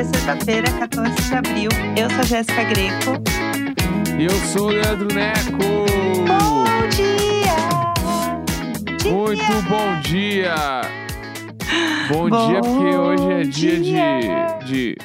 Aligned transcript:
Hoje 0.00 0.08
é 0.08 0.12
sexta-feira, 0.14 0.72
14 0.78 1.28
de 1.28 1.34
abril. 1.34 1.68
Eu 1.94 2.08
sou 2.08 2.20
a 2.20 2.22
Jéssica 2.22 2.64
Greco. 2.64 3.22
E 4.18 4.24
eu 4.24 4.30
sou 4.30 4.68
o 4.68 4.70
Leandro 4.70 5.14
Neco. 5.14 5.58
Bom 6.26 6.88
dia! 6.88 7.20
Dia! 8.96 9.12
Muito 9.12 9.68
bom 9.68 10.00
dia. 10.00 10.54
Bom, 12.08 12.30
Bom 12.30 12.48
dia, 12.48 12.60
porque 12.62 12.96
hoje 12.96 13.30
é 13.30 13.42
dia, 13.42 13.80
dia. 13.82 14.58
de, 14.64 14.66
de. 14.66 14.96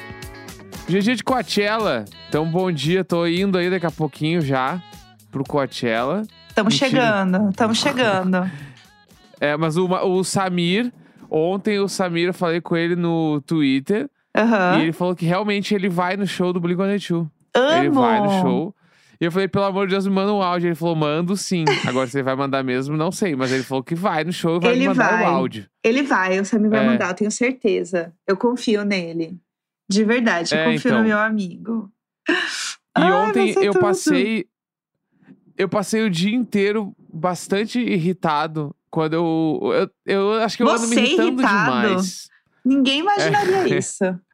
Hoje 0.88 0.96
é 0.96 1.00
dia 1.00 1.16
de 1.16 1.22
Coachella. 1.22 2.06
Então, 2.30 2.50
bom 2.50 2.72
dia. 2.72 3.04
Tô 3.04 3.26
indo 3.26 3.58
aí 3.58 3.68
daqui 3.68 3.84
a 3.84 3.90
pouquinho 3.90 4.40
já 4.40 4.82
pro 5.30 5.44
Coachella. 5.44 6.22
Estamos 6.48 6.72
chegando, 6.72 7.50
estamos 7.50 7.76
chegando. 7.76 8.50
É, 9.38 9.58
mas 9.58 9.76
o, 9.76 9.86
o 9.86 10.24
Samir, 10.24 10.90
ontem 11.28 11.80
o 11.80 11.86
Samir, 11.86 12.28
eu 12.28 12.34
falei 12.34 12.62
com 12.62 12.74
ele 12.74 12.96
no 12.96 13.42
Twitter. 13.42 14.08
Aham. 14.36 14.78
E 14.78 14.82
ele 14.82 14.92
falou 14.92 15.14
que 15.16 15.24
realmente 15.24 15.74
ele 15.74 15.88
vai 15.88 16.16
no 16.16 16.26
show 16.26 16.52
do 16.52 16.60
Blink-182. 16.60 17.28
Amo! 17.54 17.78
Ele 17.78 17.90
vai 17.90 18.20
no 18.20 18.30
show. 18.42 18.74
E 19.18 19.24
eu 19.24 19.32
falei, 19.32 19.48
pelo 19.48 19.64
amor 19.64 19.86
de 19.86 19.94
Deus, 19.94 20.06
me 20.06 20.12
manda 20.12 20.30
um 20.32 20.42
áudio. 20.42 20.68
Ele 20.68 20.74
falou, 20.74 20.94
mando 20.94 21.34
sim. 21.38 21.64
Agora, 21.86 22.06
se 22.06 22.18
ele 22.18 22.22
vai 22.24 22.36
mandar 22.36 22.62
mesmo, 22.62 22.96
não 22.98 23.10
sei. 23.10 23.34
Mas 23.34 23.50
ele 23.50 23.62
falou 23.62 23.82
que 23.82 23.94
vai 23.94 24.22
no 24.24 24.32
show 24.32 24.56
e 24.56 24.60
vai 24.60 24.72
Ele 24.72 24.80
me 24.80 24.88
mandar 24.88 25.22
o 25.22 25.26
áudio. 25.26 25.66
Ele 25.82 26.02
vai, 26.02 26.38
o 26.38 26.44
Samir 26.44 26.68
vai 26.70 26.84
É. 26.84 26.86
mandar, 26.86 27.08
eu 27.10 27.14
tenho 27.14 27.30
certeza. 27.30 28.12
Eu 28.26 28.36
confio 28.36 28.84
nele. 28.84 29.38
De 29.88 30.04
verdade, 30.04 30.54
eu 30.54 30.58
É, 30.58 30.64
confio 30.72 30.88
então. 30.90 30.98
no 31.02 31.08
meu 31.08 31.18
amigo. 31.18 31.90
E 32.28 32.32
Ai, 32.94 33.12
ontem 33.12 33.52
ser 33.54 33.64
eu 33.64 33.72
tudo. 33.72 33.80
passei. 33.82 34.46
Eu 35.56 35.68
passei 35.70 36.02
o 36.04 36.10
dia 36.10 36.34
inteiro 36.36 36.94
bastante 37.10 37.80
irritado. 37.80 38.76
Quando 38.90 39.14
eu. 39.14 39.60
Eu, 39.72 39.90
eu 40.04 40.32
acho 40.42 40.56
que 40.58 40.62
eu 40.62 40.68
ando 40.68 40.80
me 40.88 40.94
Você 40.94 41.00
irritando 41.00 41.28
irritado? 41.42 41.64
demais. 41.88 42.28
Ninguém 42.64 43.00
imaginaria 43.00 43.74
É. 43.74 43.78
isso. 43.78 44.04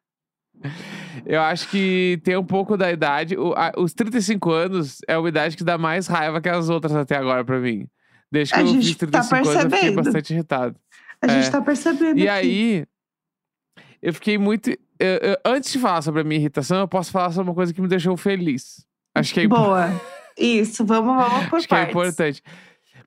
Eu 1.26 1.40
acho 1.40 1.68
que 1.68 2.20
tem 2.24 2.36
um 2.36 2.44
pouco 2.44 2.76
da 2.76 2.90
idade. 2.90 3.36
o- 3.36 3.52
a- 3.54 3.72
os 3.76 3.92
35 3.92 4.50
anos 4.50 4.98
é 5.06 5.16
uma 5.16 5.28
idade 5.28 5.56
que 5.56 5.64
dá 5.64 5.76
mais 5.78 6.06
raiva 6.06 6.40
que 6.40 6.48
as 6.48 6.68
outras 6.68 6.94
até 6.94 7.16
agora 7.16 7.44
pra 7.44 7.58
mim. 7.58 7.86
Desde 8.30 8.54
que 8.54 8.60
A 8.60 8.62
eu 8.62 8.66
gente 8.68 8.86
fiz 8.86 8.96
tá 8.96 9.06
35 9.06 9.48
anos, 9.48 9.64
eu 9.64 9.70
fiquei 9.70 9.90
bastante 9.94 10.32
irritado. 10.32 10.76
A 11.20 11.28
gente 11.28 11.46
É. 11.48 11.50
tá 11.50 11.60
percebendo 11.60 12.18
E 12.18 12.28
aqui. 12.28 12.28
aí, 12.48 12.84
eu 14.00 14.12
fiquei 14.14 14.38
muito. 14.38 14.70
eu- 14.70 14.78
eu- 15.20 15.36
antes 15.44 15.72
de 15.72 15.78
falar 15.78 16.00
sobre 16.02 16.20
a 16.20 16.24
minha 16.24 16.38
irritação, 16.40 16.78
eu 16.80 16.88
posso 16.88 17.10
falar 17.10 17.30
sobre 17.30 17.50
uma 17.50 17.54
coisa 17.54 17.72
que 17.74 17.80
me 17.82 17.88
deixou 17.88 18.16
feliz. 18.16 18.84
Acho 19.14 19.34
que 19.34 19.40
é, 19.40 19.46
Boa. 19.48 19.88
Isso, 20.38 20.84
vamos, 20.84 21.14
vamos 21.14 21.46
por 21.50 21.56
acho 21.56 21.68
que 21.68 21.74
é 21.74 21.76
partes. 21.78 21.90
importante. 21.94 22.42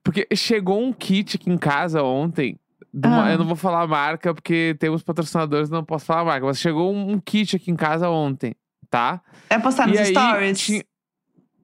Porque 0.04 0.26
chegou 0.36 0.80
um 0.80 0.92
kit 0.92 1.36
aqui 1.36 1.50
em 1.50 1.58
casa 1.58 2.02
ontem. 2.02 2.56
Uma- 3.04 3.24
Ah. 3.26 3.32
Eu 3.32 3.38
não 3.38 3.46
vou 3.46 3.56
falar 3.56 3.82
a 3.82 3.86
marca, 3.86 4.32
porque 4.34 4.76
temos 4.78 5.02
patrocinadores, 5.02 5.68
não 5.70 5.84
posso 5.84 6.06
falar 6.06 6.20
a 6.22 6.24
marca. 6.24 6.46
Mas 6.46 6.58
chegou 6.58 6.92
um, 6.94 7.12
um 7.12 7.20
kit 7.20 7.56
aqui 7.56 7.70
em 7.70 7.76
casa 7.76 8.08
ontem, 8.08 8.54
tá? 8.90 9.20
É 9.50 9.58
postar 9.58 9.86
nos 9.88 9.96
e 9.96 10.00
aí, 10.00 10.06
stories? 10.06 10.82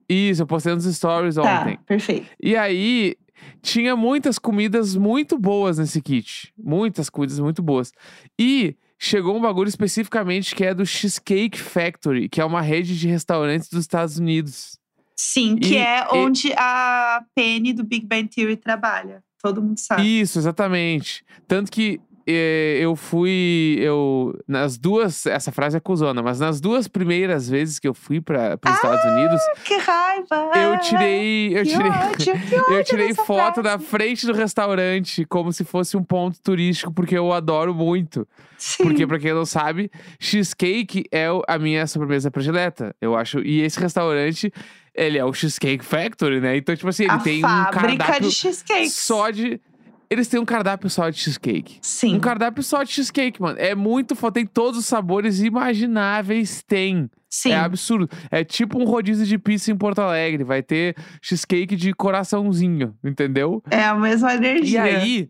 Isso, 0.09 0.41
eu 0.43 0.47
postei 0.47 0.73
nos 0.75 0.85
stories 0.85 1.35
Tá, 1.35 1.61
ontem. 1.61 1.77
perfeito. 1.85 2.27
E 2.41 2.55
aí, 2.55 3.15
tinha 3.61 3.95
muitas 3.95 4.37
comidas 4.37 4.95
muito 4.95 5.37
boas 5.39 5.77
nesse 5.77 6.01
kit. 6.01 6.53
Muitas 6.57 7.09
comidas 7.09 7.39
muito 7.39 7.63
boas. 7.63 7.91
E 8.39 8.75
chegou 8.99 9.35
um 9.35 9.41
bagulho 9.41 9.67
especificamente 9.69 10.53
que 10.55 10.63
é 10.63 10.73
do 10.73 10.85
Cheesecake 10.85 11.57
Factory, 11.59 12.29
que 12.29 12.39
é 12.39 12.45
uma 12.45 12.61
rede 12.61 12.97
de 12.97 13.07
restaurantes 13.07 13.69
dos 13.69 13.81
Estados 13.81 14.17
Unidos. 14.17 14.77
Sim, 15.15 15.55
que 15.55 15.75
E- 15.75 15.77
é 15.77 15.99
e- 16.03 16.17
onde 16.17 16.53
a 16.57 17.23
Penny 17.35 17.71
do 17.73 17.83
Big 17.83 18.05
Bang 18.05 18.27
Theory 18.27 18.57
trabalha. 18.57 19.23
Todo 19.43 19.61
mundo 19.61 19.77
sabe. 19.77 20.21
Isso, 20.21 20.39
exatamente. 20.39 21.25
Tanto 21.45 21.69
que 21.69 21.99
eu 22.25 22.95
fui. 22.95 23.77
Eu, 23.79 24.39
nas 24.47 24.77
duas. 24.77 25.25
Essa 25.25 25.51
frase 25.51 25.75
é 25.77 25.79
cuzona, 25.79 26.21
mas 26.21 26.39
nas 26.39 26.61
duas 26.61 26.87
primeiras 26.87 27.49
vezes 27.49 27.79
que 27.79 27.87
eu 27.87 27.93
fui 27.93 28.21
para 28.21 28.57
os 28.65 28.75
Estados 28.75 29.03
Unidos, 29.05 29.41
Que 29.65 29.75
raiva! 29.77 30.51
eu 30.57 30.79
tirei. 30.79 31.53
Eu 31.57 31.61
Ah, 31.61 31.63
que 31.63 31.69
tirei. 31.71 31.89
ódio, 31.91 32.17
que 32.49 32.55
ódio 32.55 32.73
Eu 32.77 32.83
tirei 32.83 33.13
foto 33.13 33.61
frase. 33.61 33.61
na 33.63 33.79
frente 33.79 34.25
do 34.25 34.33
restaurante, 34.33 35.25
como 35.25 35.51
se 35.51 35.63
fosse 35.63 35.97
um 35.97 36.03
ponto 36.03 36.39
turístico, 36.41 36.93
porque 36.93 37.17
eu 37.17 37.31
adoro 37.33 37.73
muito. 37.73 38.27
Sim. 38.57 38.83
Porque, 38.83 39.05
pra 39.05 39.19
quem 39.19 39.33
não 39.33 39.45
sabe, 39.45 39.91
cheesecake 40.19 41.03
é 41.11 41.27
a 41.47 41.59
minha 41.59 41.85
sobremesa 41.85 42.31
predileta. 42.31 42.95
Eu 43.01 43.15
acho. 43.15 43.39
E 43.39 43.61
esse 43.61 43.77
restaurante, 43.79 44.51
ele 44.95 45.17
é 45.17 45.25
o 45.25 45.33
Cheesecake 45.33 45.83
Factory, 45.83 46.39
né? 46.39 46.55
Então, 46.57 46.73
tipo 46.75 46.87
assim, 46.87 47.03
ele 47.03 47.11
a 47.11 47.17
tem 47.17 47.39
um 47.39 47.41
cardápio 47.41 48.29
de 48.29 48.89
só 48.89 49.29
de. 49.29 49.59
Eles 50.09 50.27
têm 50.27 50.39
um 50.39 50.45
cardápio 50.45 50.89
só 50.89 51.09
de 51.09 51.17
cheesecake. 51.19 51.77
Sim. 51.81 52.15
Um 52.15 52.19
cardápio 52.19 52.61
só 52.61 52.83
de 52.83 52.91
cheesecake, 52.91 53.41
mano. 53.41 53.57
É 53.59 53.73
muito 53.73 54.15
foda. 54.15 54.33
Tem 54.35 54.45
todos 54.45 54.79
os 54.79 54.85
sabores 54.85 55.41
imagináveis, 55.41 56.61
tem. 56.61 57.09
Sim. 57.29 57.51
É 57.51 57.55
absurdo. 57.57 58.07
É 58.29 58.43
tipo 58.43 58.77
um 58.79 58.85
rodízio 58.85 59.25
de 59.25 59.37
pizza 59.39 59.71
em 59.71 59.75
Porto 59.77 59.99
Alegre. 59.99 60.43
Vai 60.43 60.61
ter 60.61 60.95
cheesecake 61.21 61.75
de 61.75 61.93
coraçãozinho, 61.93 62.95
entendeu? 63.03 63.63
É 63.71 63.83
a 63.83 63.95
mesma 63.95 64.33
E 64.33 64.37
energia. 64.37 64.83
aí, 64.83 65.29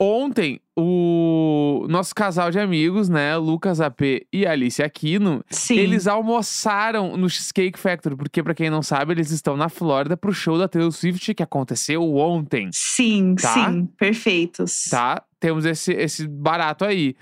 ontem, 0.00 0.60
o 0.82 1.86
nosso 1.88 2.14
casal 2.14 2.50
de 2.50 2.58
amigos, 2.58 3.08
né, 3.08 3.36
Lucas 3.36 3.80
AP 3.80 4.00
e 4.32 4.46
Alice 4.46 4.82
Aquino, 4.82 5.42
Sim. 5.50 5.76
eles 5.78 6.06
almoçaram 6.06 7.16
no 7.16 7.28
Cheesecake 7.28 7.78
Factory, 7.78 8.16
porque 8.16 8.42
pra 8.42 8.54
quem 8.54 8.70
não 8.70 8.82
sabe, 8.82 9.12
eles 9.12 9.30
estão 9.30 9.56
na 9.56 9.68
Flórida 9.68 10.16
pro 10.16 10.32
show 10.32 10.58
da 10.58 10.68
Taylor 10.68 10.90
Swift 10.92 11.34
que 11.34 11.42
aconteceu 11.42 12.02
ontem, 12.16 12.68
Sim, 12.72 13.34
Tá? 13.40 13.54
sim. 13.70 13.86
Perfeitos. 13.98 14.84
tá? 14.90 15.22
Temos 15.38 15.64
esse, 15.64 15.92
esse 15.92 16.26
barato 16.28 16.84
aí. 16.84 17.14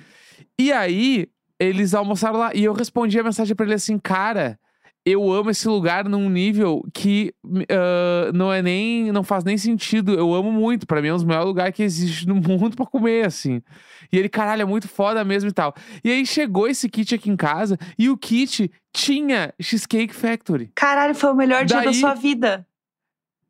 E 0.59 0.73
aí, 0.73 1.27
eles 1.61 1.95
almoçaram 1.95 2.39
lá 2.39 2.51
e 2.55 2.65
eu 2.65 2.73
respondi 2.73 3.19
a 3.19 3.23
mensagem 3.23 3.55
pra 3.55 3.67
ele 3.67 3.75
assim, 3.75 3.99
cara, 3.99 4.59
eu 5.11 5.31
amo 5.33 5.51
esse 5.51 5.69
lugar 5.69 6.09
num 6.09 6.29
nível 6.29 6.85
que 6.93 7.33
ah, 7.71 8.31
não 8.35 8.53
é 8.53 8.63
nem. 8.63 9.13
não 9.13 9.23
faz 9.23 9.45
nem 9.45 9.57
sentido. 9.57 10.13
Eu 10.13 10.35
amo 10.35 10.53
muito. 10.53 10.87
Pra 10.87 11.01
mim 11.01 11.09
é 11.09 11.13
um 11.13 11.17
dos 11.17 11.25
melhores 11.25 11.49
lugares 11.49 11.75
que 11.75 11.83
existe 11.83 12.27
no 12.27 12.35
mundo 12.35 12.77
pra 12.77 12.87
comer, 12.87 13.27
assim. 13.27 13.63
E 14.13 14.19
ele, 14.19 14.29
caralho, 14.29 14.63
é 14.63 14.65
muito 14.65 14.89
foda 14.89 15.25
mesmo 15.25 15.51
e 15.51 15.53
tal. 15.53 15.75
E 16.03 16.11
aí 16.11 16.27
chegou 16.27 16.69
esse 16.69 16.89
kit 16.89 17.15
aqui 17.15 17.31
em 17.31 17.37
casa 17.37 17.79
e 17.99 18.09
o 18.09 18.17
kit 18.17 18.71
tinha 18.93 19.53
Cheesecake 19.61 20.15
Factory. 20.15 20.71
Caralho, 20.75 21.15
foi 21.15 21.31
o 21.31 21.35
melhor 21.35 21.65
dia 21.65 21.83
da 21.83 21.93
sua 21.93 22.15
vida. 22.15 22.67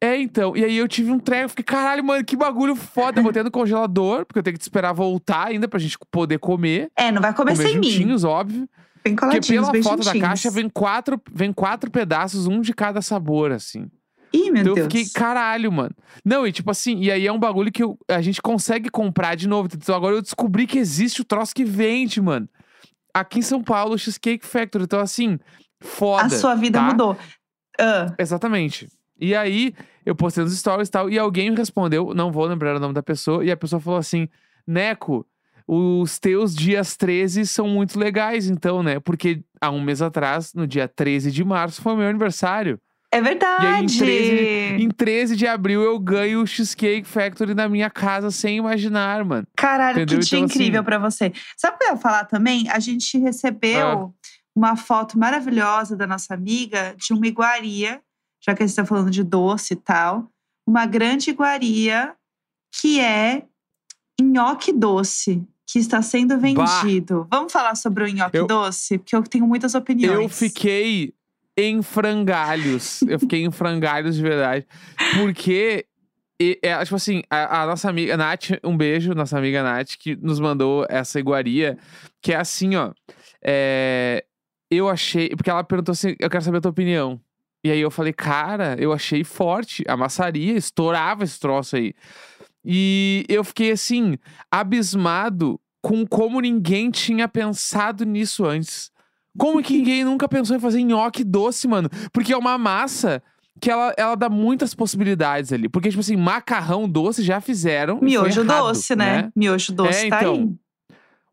É, 0.00 0.16
então. 0.16 0.56
E 0.56 0.64
aí 0.64 0.76
eu 0.76 0.86
tive 0.86 1.10
um 1.10 1.18
treco, 1.18 1.48
fiquei, 1.50 1.64
caralho, 1.64 2.04
mano, 2.04 2.24
que 2.24 2.36
bagulho 2.36 2.76
foda. 2.76 3.20
Eu 3.20 3.24
botei 3.24 3.42
no 3.42 3.50
congelador, 3.50 4.24
porque 4.24 4.38
eu 4.38 4.42
tenho 4.42 4.56
que 4.56 4.62
esperar 4.62 4.92
voltar 4.92 5.48
ainda 5.48 5.66
pra 5.66 5.78
gente 5.78 5.98
poder 6.10 6.38
comer. 6.38 6.90
É, 6.96 7.10
não 7.10 7.20
vai 7.20 7.34
comer 7.34 7.56
comer 7.56 7.68
sem 7.68 7.78
mim. 7.78 8.24
óbvio. 8.24 8.68
Bem 9.08 9.16
Porque 9.16 9.30
coladinhos, 9.40 9.60
pela 9.60 9.72
bem 9.72 9.82
foto 9.82 9.96
da 9.98 10.02
juntinhos. 10.04 10.28
caixa 10.28 10.50
vem 10.50 10.68
quatro, 10.68 11.20
vem 11.32 11.52
quatro 11.52 11.90
pedaços, 11.90 12.46
um 12.46 12.60
de 12.60 12.72
cada 12.72 13.00
sabor, 13.02 13.52
assim. 13.52 13.90
Ih, 14.32 14.50
meu 14.50 14.60
então 14.60 14.74
Deus. 14.74 14.78
eu 14.78 14.90
fiquei, 14.90 15.06
caralho, 15.12 15.72
mano. 15.72 15.94
Não, 16.24 16.46
e 16.46 16.52
tipo 16.52 16.70
assim, 16.70 16.98
e 17.00 17.10
aí 17.10 17.26
é 17.26 17.32
um 17.32 17.38
bagulho 17.38 17.72
que 17.72 17.82
eu- 17.82 17.98
a 18.08 18.20
gente 18.20 18.42
consegue 18.42 18.90
comprar 18.90 19.34
de 19.34 19.48
novo. 19.48 19.68
Então 19.74 19.94
agora 19.94 20.14
eu 20.16 20.22
descobri 20.22 20.66
que 20.66 20.78
existe 20.78 21.22
o 21.22 21.24
troço 21.24 21.54
que 21.54 21.64
vende, 21.64 22.20
mano. 22.20 22.46
Aqui 23.14 23.38
em 23.38 23.42
São 23.42 23.62
Paulo, 23.62 23.94
o 23.94 23.98
Cheesecake 23.98 24.44
Factory. 24.46 24.84
Então, 24.84 25.00
assim, 25.00 25.38
foda. 25.80 26.24
A 26.26 26.28
sua 26.30 26.54
vida 26.54 26.78
tá? 26.78 26.84
mudou. 26.84 27.16
Ah, 27.80 28.14
Exatamente. 28.18 28.86
E 29.20 29.34
aí, 29.34 29.74
eu 30.06 30.14
postei 30.14 30.44
nos 30.44 30.56
stories 30.56 30.88
e 30.88 30.90
tal, 30.90 31.10
e 31.10 31.18
alguém 31.18 31.50
me 31.50 31.56
respondeu, 31.56 32.12
não 32.14 32.30
vou 32.30 32.44
lembrar 32.44 32.76
o 32.76 32.78
nome 32.80 32.94
da 32.94 33.02
pessoa, 33.02 33.44
e 33.44 33.50
a 33.50 33.56
pessoa 33.56 33.80
falou 33.80 33.98
assim: 33.98 34.28
Neco, 34.66 35.26
os 35.68 36.18
teus 36.18 36.54
dias 36.54 36.96
13 36.96 37.44
são 37.46 37.68
muito 37.68 37.98
legais, 37.98 38.48
então, 38.48 38.82
né? 38.82 38.98
Porque 38.98 39.42
há 39.60 39.70
um 39.70 39.82
mês 39.82 40.00
atrás, 40.00 40.54
no 40.54 40.66
dia 40.66 40.88
13 40.88 41.30
de 41.30 41.44
março, 41.44 41.82
foi 41.82 41.94
meu 41.94 42.08
aniversário. 42.08 42.80
é 43.12 43.16
E 43.16 43.18
aí, 43.18 43.20
em 43.20 43.24
verdade. 43.24 43.98
13, 43.98 44.82
em 44.82 44.88
13 44.88 45.36
de 45.36 45.46
abril, 45.46 45.82
eu 45.82 45.98
ganho 45.98 46.42
o 46.42 46.46
Cheesecake 46.46 47.06
Factory 47.06 47.54
na 47.54 47.68
minha 47.68 47.90
casa 47.90 48.30
sem 48.30 48.56
imaginar, 48.56 49.24
mano. 49.24 49.46
Caralho, 49.56 49.98
Entendeu? 50.00 50.18
que 50.20 50.24
dia 50.26 50.38
Então, 50.38 50.46
incrível 50.48 50.80
assim- 50.80 50.84
pra 50.86 50.98
você. 50.98 51.32
Sabe 51.56 51.76
o 51.76 51.78
que 51.78 51.84
eu 51.84 51.90
ia 51.90 51.96
falar 51.96 52.24
também? 52.24 52.68
A 52.70 52.78
gente 52.78 53.18
recebeu 53.18 53.86
Ah. 53.86 54.10
uma 54.56 54.74
foto 54.76 55.18
maravilhosa 55.18 55.96
da 55.96 56.06
nossa 56.06 56.32
amiga 56.34 56.94
de 56.96 57.12
uma 57.12 57.26
iguaria, 57.26 58.00
já 58.42 58.54
que 58.54 58.62
a 58.62 58.66
gente 58.66 58.76
tá 58.76 58.84
falando 58.86 59.10
de 59.10 59.22
doce 59.22 59.74
e 59.74 59.76
tal. 59.76 60.30
Uma 60.66 60.84
grande 60.86 61.30
iguaria 61.30 62.14
que 62.80 63.00
é 63.00 63.42
nhoque 64.20 64.72
doce, 64.72 65.42
que 65.70 65.78
está 65.78 66.00
sendo 66.00 66.38
vendido. 66.38 67.26
Vamos 67.30 67.52
falar 67.52 67.74
sobre 67.74 68.04
o 68.04 68.08
nhoque 68.08 68.38
Eu- 68.38 68.46
doce? 68.46 68.96
Porque 68.96 69.14
eu 69.14 69.22
tenho 69.22 69.46
muitas 69.46 69.74
opiniões. 69.74 70.18
Eu 70.18 70.28
fiquei 70.28 71.12
em 71.56 71.82
frangalhos. 71.82 73.02
eu 73.02 73.18
fiquei 73.18 73.42
em 73.44 73.50
frangalhos 73.50 74.16
de 74.16 74.22
verdade. 74.22 74.66
Porque, 75.20 75.84
e- 76.40 76.58
é, 76.62 76.82
tipo 76.82 76.96
assim, 76.96 77.22
a, 77.28 77.62
a 77.62 77.66
nossa 77.66 77.90
amiga 77.90 78.16
Nath, 78.16 78.50
um 78.64 78.76
beijo, 78.76 79.12
nossa 79.12 79.36
amiga 79.36 79.62
Nath, 79.62 79.90
que 79.98 80.16
nos 80.16 80.40
mandou 80.40 80.86
essa 80.88 81.18
iguaria, 81.20 81.76
que 82.22 82.32
é 82.32 82.36
assim, 82.36 82.74
ó. 82.76 82.92
é, 83.42 84.24
eu 84.70 84.88
achei. 84.88 85.28
Porque 85.30 85.50
ela 85.50 85.62
perguntou 85.64 85.92
assim: 85.92 86.14
eu 86.18 86.30
quero 86.30 86.44
saber 86.44 86.58
a 86.58 86.60
tua 86.62 86.70
opinião. 86.70 87.20
E 87.64 87.70
aí 87.70 87.80
eu 87.80 87.90
falei, 87.90 88.12
cara, 88.12 88.76
eu 88.78 88.92
achei 88.92 89.24
forte. 89.24 89.82
A 89.88 89.96
maçaria 89.96 90.52
estourava 90.56 91.24
esse 91.24 91.38
troço 91.40 91.76
aí. 91.76 91.92
E 92.64 93.24
eu 93.28 93.42
fiquei 93.44 93.70
assim, 93.70 94.16
abismado 94.50 95.60
com 95.80 96.06
como 96.06 96.40
ninguém 96.40 96.90
tinha 96.90 97.28
pensado 97.28 98.04
nisso 98.04 98.44
antes. 98.44 98.90
Como 99.38 99.62
que 99.62 99.78
ninguém 99.78 100.04
nunca 100.04 100.28
pensou 100.28 100.56
em 100.56 100.60
fazer 100.60 100.82
nhoque 100.82 101.22
doce, 101.22 101.68
mano? 101.68 101.88
Porque 102.12 102.32
é 102.32 102.36
uma 102.36 102.58
massa 102.58 103.22
que 103.60 103.70
ela, 103.70 103.94
ela 103.96 104.14
dá 104.14 104.28
muitas 104.28 104.74
possibilidades 104.74 105.52
ali. 105.52 105.68
Porque, 105.68 105.88
tipo 105.88 106.00
assim, 106.00 106.16
macarrão 106.16 106.88
doce 106.88 107.22
já 107.22 107.40
fizeram. 107.40 107.98
foi 107.98 108.08
Miojo 108.08 108.40
errado, 108.40 108.66
doce, 108.66 108.96
né? 108.96 109.30
Miojo 109.34 109.72
doce 109.72 110.06
É, 110.06 110.10
tá 110.10 110.18
então. 110.20 110.34
aí. 110.34 110.54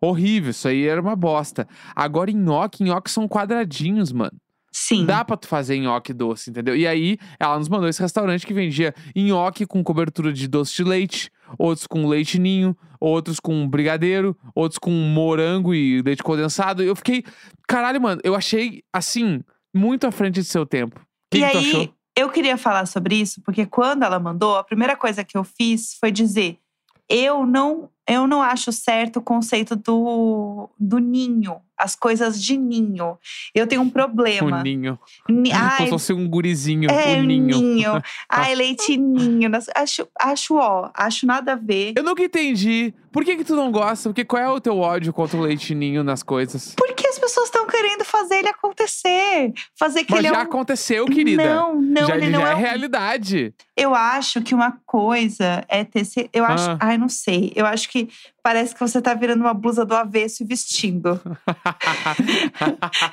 Horrível, 0.01 0.51
isso 0.51 0.67
aí 0.67 0.85
era 0.85 1.01
uma 1.01 1.15
bosta. 1.15 1.67
Agora, 1.95 2.31
nhoque, 2.31 2.83
nhoque 2.83 3.09
são 3.09 3.27
quadradinhos, 3.27 4.11
mano. 4.11 4.33
Sim. 4.77 5.05
Dá 5.05 5.23
pra 5.23 5.37
tu 5.37 5.47
fazer 5.47 5.79
nhoque 5.79 6.11
doce, 6.11 6.49
entendeu? 6.49 6.75
E 6.75 6.85
aí, 6.85 7.17
ela 7.39 7.57
nos 7.57 7.69
mandou 7.69 7.87
esse 7.87 8.01
restaurante 8.01 8.45
que 8.45 8.53
vendia 8.53 8.93
nhoque 9.15 9.65
com 9.65 9.81
cobertura 9.81 10.33
de 10.33 10.49
doce 10.49 10.75
de 10.75 10.83
leite, 10.83 11.31
outros 11.57 11.87
com 11.87 12.05
leite 12.05 12.37
ninho, 12.37 12.75
outros 12.99 13.39
com 13.39 13.65
brigadeiro, 13.69 14.37
outros 14.53 14.77
com 14.77 14.91
morango 14.91 15.73
e 15.73 16.01
leite 16.01 16.21
condensado. 16.21 16.83
Eu 16.83 16.93
fiquei, 16.93 17.23
caralho, 17.65 18.01
mano, 18.01 18.19
eu 18.21 18.35
achei, 18.35 18.83
assim, 18.91 19.41
muito 19.73 20.05
à 20.05 20.11
frente 20.11 20.35
de 20.35 20.43
seu 20.43 20.65
tempo. 20.65 20.99
Que, 21.31 21.37
e 21.37 21.39
que 21.39 21.57
aí, 21.57 21.69
achou? 21.69 21.93
eu 22.13 22.29
queria 22.29 22.57
falar 22.57 22.85
sobre 22.85 23.15
isso, 23.15 23.41
porque 23.45 23.65
quando 23.65 24.03
ela 24.03 24.19
mandou, 24.19 24.57
a 24.57 24.63
primeira 24.65 24.97
coisa 24.97 25.23
que 25.23 25.37
eu 25.37 25.45
fiz 25.45 25.95
foi 25.97 26.11
dizer: 26.11 26.59
eu 27.07 27.45
não, 27.45 27.89
eu 28.05 28.27
não 28.27 28.41
acho 28.41 28.73
certo 28.73 29.19
o 29.19 29.23
conceito 29.23 29.73
do, 29.73 30.69
do 30.77 30.99
ninho, 30.99 31.61
as 31.77 31.95
coisas 31.95 32.41
de 32.41 32.57
ninho. 32.57 33.17
Eu 33.53 33.67
tenho 33.67 33.81
um 33.81 33.87
O 33.87 33.91
problema. 33.91 34.61
ninho. 34.63 34.97
Ni- 35.29 35.51
Como 35.51 35.63
Ai, 35.63 35.83
se 35.83 35.89
fosse 35.89 36.13
um 36.13 36.27
gurizinho, 36.27 36.89
é, 36.89 37.17
o 37.19 37.23
ninho. 37.23 38.01
Ai, 38.29 38.55
leite 38.55 38.97
ninho. 38.97 39.49
Nas- 39.49 39.69
Acho, 39.75 40.07
acho, 40.19 40.55
ó, 40.55 40.89
acho 40.93 41.25
nada 41.25 41.53
a 41.53 41.55
ver. 41.55 41.93
Eu 41.95 42.03
nunca 42.03 42.23
entendi. 42.23 42.93
Por 43.11 43.23
que 43.23 43.37
que 43.37 43.43
tu 43.45 43.55
não 43.55 43.71
gosta? 43.71 44.09
Porque 44.09 44.25
qual 44.25 44.41
é 44.41 44.49
o 44.49 44.59
teu 44.59 44.77
ódio 44.77 45.13
contra 45.13 45.37
o 45.37 45.41
leite 45.41 45.73
ninho 45.73 46.03
nas 46.03 46.21
coisas? 46.21 46.73
Porque 46.75 47.07
as 47.07 47.17
pessoas 47.17 47.45
estão 47.45 47.65
querendo 47.65 48.03
fazer 48.03 48.35
ele 48.39 48.49
acontecer. 48.49 49.53
Fazer 49.77 50.03
que 50.03 50.11
Mas 50.11 50.19
ele 50.19 50.27
já 50.29 50.35
é 50.35 50.39
um... 50.39 50.41
aconteceu, 50.41 51.05
querida. 51.05 51.43
Não, 51.55 51.81
não, 51.81 52.07
já 52.07 52.15
ele 52.17 52.29
não 52.29 52.45
é, 52.45 52.51
é 52.51 52.55
um 52.55 52.57
realidade. 52.59 53.53
Eu 53.77 53.93
acho 53.93 54.41
que 54.41 54.55
uma 54.55 54.77
coisa 54.85 55.63
é 55.67 55.83
ter. 55.83 56.05
se- 56.05 56.29
Eu 56.31 56.45
acho. 56.45 56.71
Ah. 56.71 56.77
Ai, 56.79 56.97
não 56.97 57.09
sei. 57.09 57.51
Eu 57.55 57.65
acho 57.65 57.89
que 57.89 58.07
parece 58.41 58.73
que 58.73 58.79
você 58.79 59.01
tá 59.01 59.13
virando 59.13 59.41
uma 59.41 59.53
blusa 59.53 59.85
do 59.85 59.93
avesso 59.95 60.43
e 60.43 60.45
vestindo. 60.45 61.19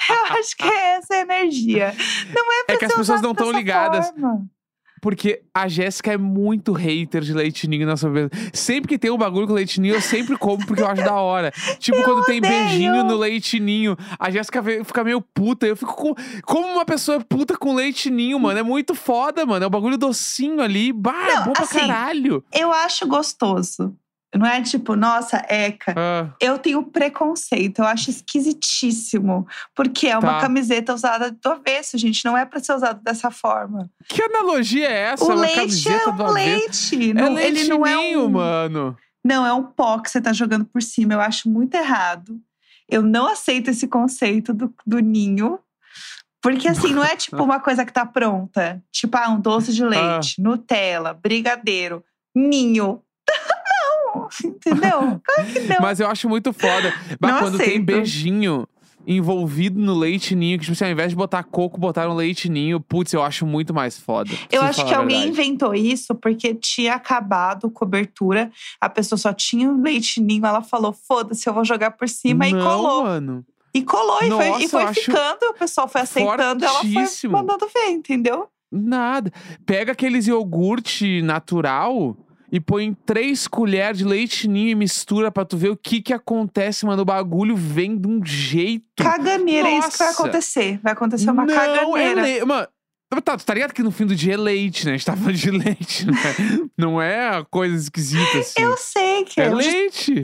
Eu 0.09 0.39
acho 0.39 0.57
que 0.57 0.65
é 0.65 0.97
essa 0.97 1.15
a 1.15 1.19
energia. 1.21 1.95
Não 2.35 2.53
é 2.61 2.65
pra 2.65 2.75
É 2.75 2.79
que 2.79 2.85
as 2.85 2.95
pessoas 2.95 3.23
não 3.23 3.35
tão 3.35 3.47
dessa 3.49 3.59
ligadas. 3.59 4.09
forma. 4.11 4.47
Porque 5.03 5.43
a 5.53 5.67
Jéssica 5.67 6.13
é 6.13 6.17
muito 6.17 6.73
hater 6.73 7.23
de 7.23 7.35
leite 7.35 7.67
ninho 7.67 7.85
na 7.85 7.97
sobremesa. 7.97 8.31
Sempre 8.53 8.89
que 8.89 8.97
tem 8.97 9.11
um 9.11 9.19
bagulho 9.19 9.49
com 9.49 9.53
leite 9.53 9.81
ninho, 9.81 9.97
eu 9.97 10.01
sempre 10.01 10.39
como 10.39 10.65
porque 10.65 10.81
eu 10.81 10.87
acho 10.87 11.03
da 11.03 11.15
hora. 11.15 11.51
Tipo, 11.81 12.05
quando 12.05 12.25
tem 12.25 12.39
odeio. 12.39 12.53
beijinho 12.53 13.03
no 13.03 13.17
leite 13.17 13.59
ninho, 13.59 13.97
a 14.17 14.31
Jéssica 14.31 14.63
fica 14.63 15.03
meio 15.03 15.21
puta. 15.21 15.67
Eu 15.67 15.77
fico 15.77 15.93
com. 15.93 16.15
Como 16.45 16.69
uma 16.69 16.85
pessoa 16.85 17.17
é 17.17 17.21
puta 17.21 17.57
com 17.57 17.75
leite 17.75 18.11
ninho, 18.11 18.39
mano? 18.39 18.61
É 18.61 18.63
muito 18.63 18.95
foda, 18.95 19.45
mano. 19.45 19.65
É 19.65 19.67
um 19.67 19.71
bagulho 19.71 19.99
docinho 19.99 20.61
ali. 20.61 20.93
Bah, 20.93 21.29
é 21.29 21.35
Não, 21.35 21.45
bom 21.47 21.53
pra 21.53 21.65
assim, 21.65 21.81
caralho. 21.81 22.45
Eu 22.53 22.73
acho 22.73 23.05
gostoso. 23.09 23.93
Não 24.35 24.47
é 24.47 24.63
tipo, 24.63 24.97
nossa, 24.97 25.45
Eca. 25.49 25.95
Ah, 25.97 26.35
Eu 26.41 26.59
tenho 26.59 26.83
preconceito, 26.85 27.81
eu 27.81 27.85
acho 27.85 28.09
esquisitíssimo. 28.11 29.47
Porque 29.75 30.09
é 30.09 30.17
uma 30.17 30.35
Tá. 30.35 30.41
camiseta 30.41 30.95
usada 30.95 31.31
do 31.31 31.49
avesso, 31.51 31.99
gente. 31.99 32.25
Não 32.25 32.37
é 32.37 32.45
pra 32.47 32.59
ser 32.61 32.75
usado 32.75 33.03
dessa 33.03 33.31
forma. 33.31 33.91
que 34.09 34.23
analogia 34.23 34.89
é 34.89 35.01
essa? 35.13 35.25
o 35.25 35.27
uma 35.29 35.35
leite 35.37 35.89
é 35.89 36.09
um 36.09 36.31
leite. 36.33 37.11
É 37.11 37.15
não, 37.15 37.35
leite 37.35 37.59
ele 37.61 37.69
não 37.69 37.87
é 37.87 37.99
um. 37.99 38.29
mano. 38.31 38.97
Não, 39.25 39.47
é 39.47 39.53
um 39.53 39.63
pó 39.63 39.99
que 39.99 40.11
você 40.11 40.21
tá 40.21 40.33
jogando 40.33 40.65
por 40.65 40.83
cima. 40.83 41.13
Eu 41.15 41.21
acho 41.21 41.49
muito 41.49 41.75
errado. 41.75 42.41
Eu 42.89 43.03
não 43.03 43.27
aceito 43.27 43.69
esse 43.71 43.87
conceito 43.87 44.53
do, 44.53 44.75
do 44.87 44.99
ninho. 44.99 45.59
Porque, 46.43 46.67
assim, 46.67 46.93
não 46.93 47.05
é 47.05 47.15
tipo 47.15 47.41
uma 47.43 47.61
coisa 47.61 47.85
que 47.85 47.93
tá 47.93 48.05
pronta. 48.05 48.83
Tipo, 48.91 49.17
ah, 49.17 49.29
um 49.29 49.41
doce 49.41 49.73
de 49.73 49.85
leite, 49.85 50.41
Nutella, 50.43 51.15
brigadeiro, 51.15 52.03
ninho. 52.35 53.01
entendeu? 54.45 55.21
Claro 55.25 55.53
que 55.53 55.61
não. 55.61 55.77
Mas 55.81 56.01
eu 56.01 56.09
acho 56.09 56.29
muito 56.29 56.53
foda. 56.53 56.93
Mas 57.21 57.33
Não 57.33 57.39
quando 57.41 57.59
tem 57.59 57.67
aceito. 57.69 57.85
beijinho 57.85 58.67
envolvido 59.07 59.81
no 59.81 59.95
leite 59.99 60.35
ninho, 60.35 60.57
que 60.59 60.65
tipo 60.65 60.73
assim, 60.75 60.85
ao 60.85 60.91
invés 60.91 61.11
de 61.11 61.17
botar 61.17 61.43
coco, 61.43 61.79
botaram 61.79 62.15
leite 62.15 62.49
ninho, 62.49 62.81
putz, 62.81 63.13
eu 63.13 63.23
acho 63.23 63.45
muito 63.45 63.75
mais 63.75 63.99
foda. 63.99 64.31
Eu 64.51 64.63
acho 64.63 64.87
que 64.87 64.95
alguém 64.95 65.29
inventou 65.29 65.75
isso 65.75 66.15
porque 66.15 66.55
tinha 66.55 66.95
acabado 66.95 67.69
cobertura, 67.71 68.51
a 68.81 68.89
pessoa 68.89 69.19
só 69.19 69.33
tinha 69.33 69.71
o 69.71 69.83
leite 69.83 70.21
ninho, 70.21 70.47
ela 70.47 70.63
falou: 70.63 70.93
foda-se, 70.93 71.49
eu 71.49 71.53
vou 71.55 71.65
jogar 71.65 71.93
por 71.93 72.09
cima 72.09 72.47
e 72.47 72.53
Não, 72.53 72.65
colou. 72.65 73.05
mano. 73.05 73.45
E 73.75 73.83
colou, 73.83 74.19
e 74.23 74.29
foi, 74.29 74.49
Nossa, 74.49 74.65
e 74.65 74.69
foi 74.69 74.83
eu 74.83 74.87
acho 74.89 75.01
ficando, 75.01 75.43
o 75.49 75.55
pessoal 75.55 75.89
foi 75.89 76.03
aceitando, 76.03 76.65
ela 76.65 76.85
foi 76.85 77.31
mandando 77.31 77.67
ver, 77.73 77.89
entendeu? 77.91 78.47
Nada. 78.71 79.33
Pega 79.65 79.93
aqueles 79.93 80.27
iogurte 80.27 81.23
natural 81.23 82.17
e 82.53 82.61
põe 82.61 82.93
três 83.07 83.49
colheres 83.49 83.97
de 83.97 84.05
leite 84.05 84.47
ninho 84.47 84.69
e 84.69 84.75
mistura 84.75 85.33
pra 85.33 85.43
tu 85.43 85.57
ver 85.57 85.71
o 85.71 85.77
que 85.77 86.03
que 86.03 86.13
acontece, 86.13 86.85
mano. 86.85 87.01
O 87.01 87.05
bagulho 87.07 87.57
vem 87.57 87.97
de 87.97 88.07
um 88.07 88.23
jeito. 88.23 89.03
Caganeira, 89.03 89.69
é 89.69 89.79
isso 89.79 89.93
que 89.93 89.99
vai 89.99 90.09
Nossa. 90.09 90.23
acontecer. 90.23 90.81
Vai 90.83 90.93
acontecer 90.93 91.31
uma 91.31 91.47
não, 91.47 91.55
caganeira. 91.55 92.29
É 92.29 92.41
le... 92.41 92.45
Mano, 92.45 92.69
tá, 93.25 93.39
tu 93.39 93.47
tá 93.47 93.55
ligado 93.55 93.73
que 93.73 93.83
no 93.83 93.91
fim 93.91 94.05
do 94.05 94.15
dia 94.15 94.35
é 94.35 94.37
leite, 94.37 94.85
né? 94.85 94.93
A 94.93 94.97
gente 94.99 95.07
tá 95.07 95.17
falando 95.17 95.35
de 95.35 95.49
leite, 95.51 96.07
né? 96.07 96.13
Não 96.77 97.01
é 97.01 97.43
coisa 97.51 97.75
esquisita 97.75 98.39
assim. 98.39 98.61
Eu 98.63 98.77
sei 98.77 99.25
que 99.25 99.41
É 99.41 99.45
é. 99.45 99.55
leite. 99.55 100.23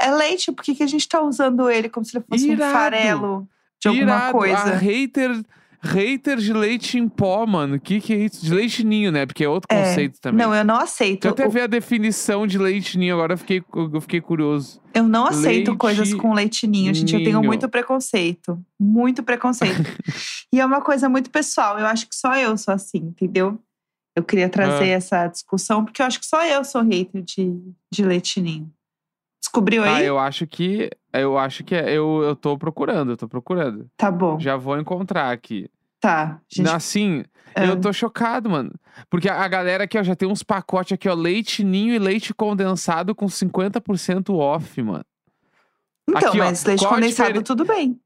É 0.00 0.10
leite, 0.10 0.50
por 0.50 0.64
que, 0.64 0.74
que 0.74 0.82
a 0.82 0.86
gente 0.86 1.06
tá 1.06 1.20
usando 1.20 1.68
ele 1.68 1.90
como 1.90 2.04
se 2.06 2.16
ele 2.16 2.24
fosse 2.26 2.50
Irado. 2.50 2.70
um 2.70 2.72
farelo 2.72 3.48
de 3.78 3.88
alguma 3.88 4.04
Irado. 4.04 4.28
A 4.28 4.32
coisa? 4.32 4.74
hater, 4.74 5.42
hater 5.80 6.36
de 6.38 6.52
leite 6.52 6.98
em 6.98 7.08
pó, 7.08 7.46
mano. 7.46 7.78
Que 7.78 8.00
que 8.00 8.12
é 8.12 8.16
isso? 8.16 8.44
De 8.44 8.52
leite 8.52 8.84
ninho, 8.84 9.10
né? 9.12 9.24
Porque 9.26 9.44
é 9.44 9.48
outro 9.48 9.66
É. 9.70 9.82
conceito 9.88 10.20
também. 10.20 10.44
Não, 10.46 10.54
eu 10.54 10.64
não 10.64 10.76
aceito. 10.76 11.24
Eu 11.26 11.30
até 11.30 11.46
O- 11.46 11.50
ver 11.50 11.62
a 11.62 11.66
definição 11.66 12.46
de 12.46 12.58
leite 12.58 12.98
ninho, 12.98 13.14
agora 13.14 13.34
eu 13.34 13.38
fiquei, 13.38 13.62
eu 13.74 14.00
fiquei 14.00 14.20
curioso. 14.20 14.80
Eu 14.94 15.04
não 15.06 15.26
aceito 15.26 15.68
Leite 15.70 15.76
coisas 15.78 16.14
com 16.14 16.32
leite 16.34 16.66
ninho, 16.66 16.92
gente. 16.92 17.14
Eu 17.14 17.20
tenho 17.22 17.38
ninho. 17.38 17.46
muito 17.46 17.68
preconceito. 17.68 18.58
Muito 18.78 19.22
preconceito. 19.22 19.76
e 20.52 20.60
é 20.60 20.66
uma 20.66 20.80
coisa 20.80 21.08
muito 21.08 21.30
pessoal. 21.30 21.78
Eu 21.78 21.86
acho 21.86 22.08
que 22.08 22.14
só 22.16 22.34
eu 22.36 22.56
sou 22.56 22.74
assim, 22.74 22.98
entendeu? 22.98 23.58
Eu 24.16 24.24
queria 24.24 24.48
trazer 24.48 24.84
Ah. 24.84 24.96
essa 24.96 25.26
discussão, 25.28 25.84
porque 25.84 26.02
eu 26.02 26.06
acho 26.06 26.18
que 26.18 26.26
só 26.26 26.44
eu 26.44 26.64
sou 26.64 26.82
hater 26.82 27.22
de, 27.22 27.56
de 27.92 28.04
leite 28.04 28.40
ninho. 28.40 28.68
Descobriu 29.48 29.82
Ah, 29.84 29.96
aí? 29.96 30.04
eu 30.06 30.18
acho 30.18 30.46
que. 30.46 30.90
Eu 31.12 31.38
acho 31.38 31.64
que 31.64 31.74
é. 31.74 31.90
Eu, 31.90 32.22
eu 32.22 32.36
tô 32.36 32.56
procurando, 32.58 33.12
eu 33.12 33.16
tô 33.16 33.26
procurando. 33.26 33.88
Tá 33.96 34.10
bom. 34.10 34.38
Já 34.38 34.56
vou 34.56 34.78
encontrar 34.78 35.30
aqui. 35.32 35.70
Tá. 36.00 36.38
Gente, 36.48 36.68
Assim, 36.68 37.24
ah. 37.54 37.64
eu 37.64 37.80
tô 37.80 37.92
chocado, 37.92 38.48
mano. 38.50 38.72
Porque 39.10 39.28
a 39.28 39.48
galera 39.48 39.84
aqui, 39.84 39.98
ó, 39.98 40.02
já 40.02 40.14
tem 40.14 40.28
uns 40.28 40.42
pacotes 40.42 40.92
aqui, 40.92 41.08
ó. 41.08 41.14
Leite 41.14 41.64
ninho 41.64 41.94
e 41.94 41.98
leite 41.98 42.34
condensado 42.34 43.14
com 43.14 43.26
50% 43.26 44.34
off, 44.36 44.82
mano. 44.82 45.04
Então, 46.08 46.28
aqui, 46.30 46.40
ó, 46.40 46.44
mas 46.44 46.64
leite 46.64 46.80
qual 46.80 46.92
a 46.92 46.94
condensado, 46.96 47.26
diferen- 47.28 47.42
tudo 47.44 47.64
bem. 47.64 47.98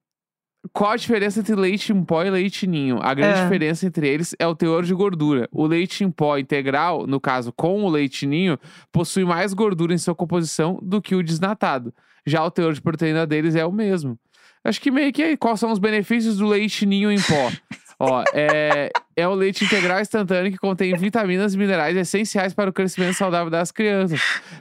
Qual 0.73 0.93
a 0.93 0.97
diferença 0.97 1.41
entre 1.41 1.55
leite 1.57 1.93
em 1.93 2.05
pó 2.05 2.23
e 2.23 2.31
leite 2.31 2.67
ninho? 2.67 2.99
A 3.03 3.13
grande 3.15 3.41
Ah. 3.41 3.43
diferença 3.43 3.87
entre 3.87 4.07
eles 4.09 4.35
é 4.39 4.47
o 4.47 4.55
teor 4.55 4.85
de 4.85 4.95
gordura. 4.95 5.49
O 5.51 5.67
leite 5.67 6.05
em 6.05 6.11
pó 6.11 6.39
integral, 6.39 7.07
no 7.07 7.21
caso 7.21 7.53
com 7.53 7.83
o 7.85 7.89
leite 7.89 8.27
ninho, 8.27 8.57
possui 8.93 9.25
mais 9.25 9.53
gordura 9.53 9.93
em 9.93 9.99
sua 9.99 10.15
composição 10.15 10.79
do 10.81 11.03
que 11.03 11.15
o 11.17 11.23
desnatado. 11.23 11.93
Já 12.25 12.45
o 12.45 12.51
teor 12.51 12.73
de 12.73 12.81
proteína 12.81 13.27
deles 13.27 13.57
é 13.57 13.67
o 13.67 13.73
mesmo. 13.73 14.17
Acho 14.65 14.81
que 14.81 14.93
meio 14.93 15.13
que 15.13 15.23
aí, 15.23 15.37
quais 15.37 15.59
são 15.59 15.73
os 15.73 15.81
benefícios 15.81 16.37
do 16.37 16.47
leite 16.47 16.87
ninho 16.87 17.11
em 17.11 17.21
pó? 17.21 17.51
Ó, 17.99 18.23
é, 18.33 18.89
é 19.17 19.27
o 19.29 19.35
leite 19.35 19.65
integral 19.65 20.01
instantâneo 20.01 20.51
que 20.51 20.59
contém 20.59 20.95
vitaminas 20.97 21.55
e 21.55 21.59
minerais 21.59 21.97
essenciais 21.97 22.55
para 22.55 22.71
o 22.71 22.73
crescimento 22.73 23.15
saudável 23.15 23.51
das 23.51 23.71
crianças, 23.71 24.21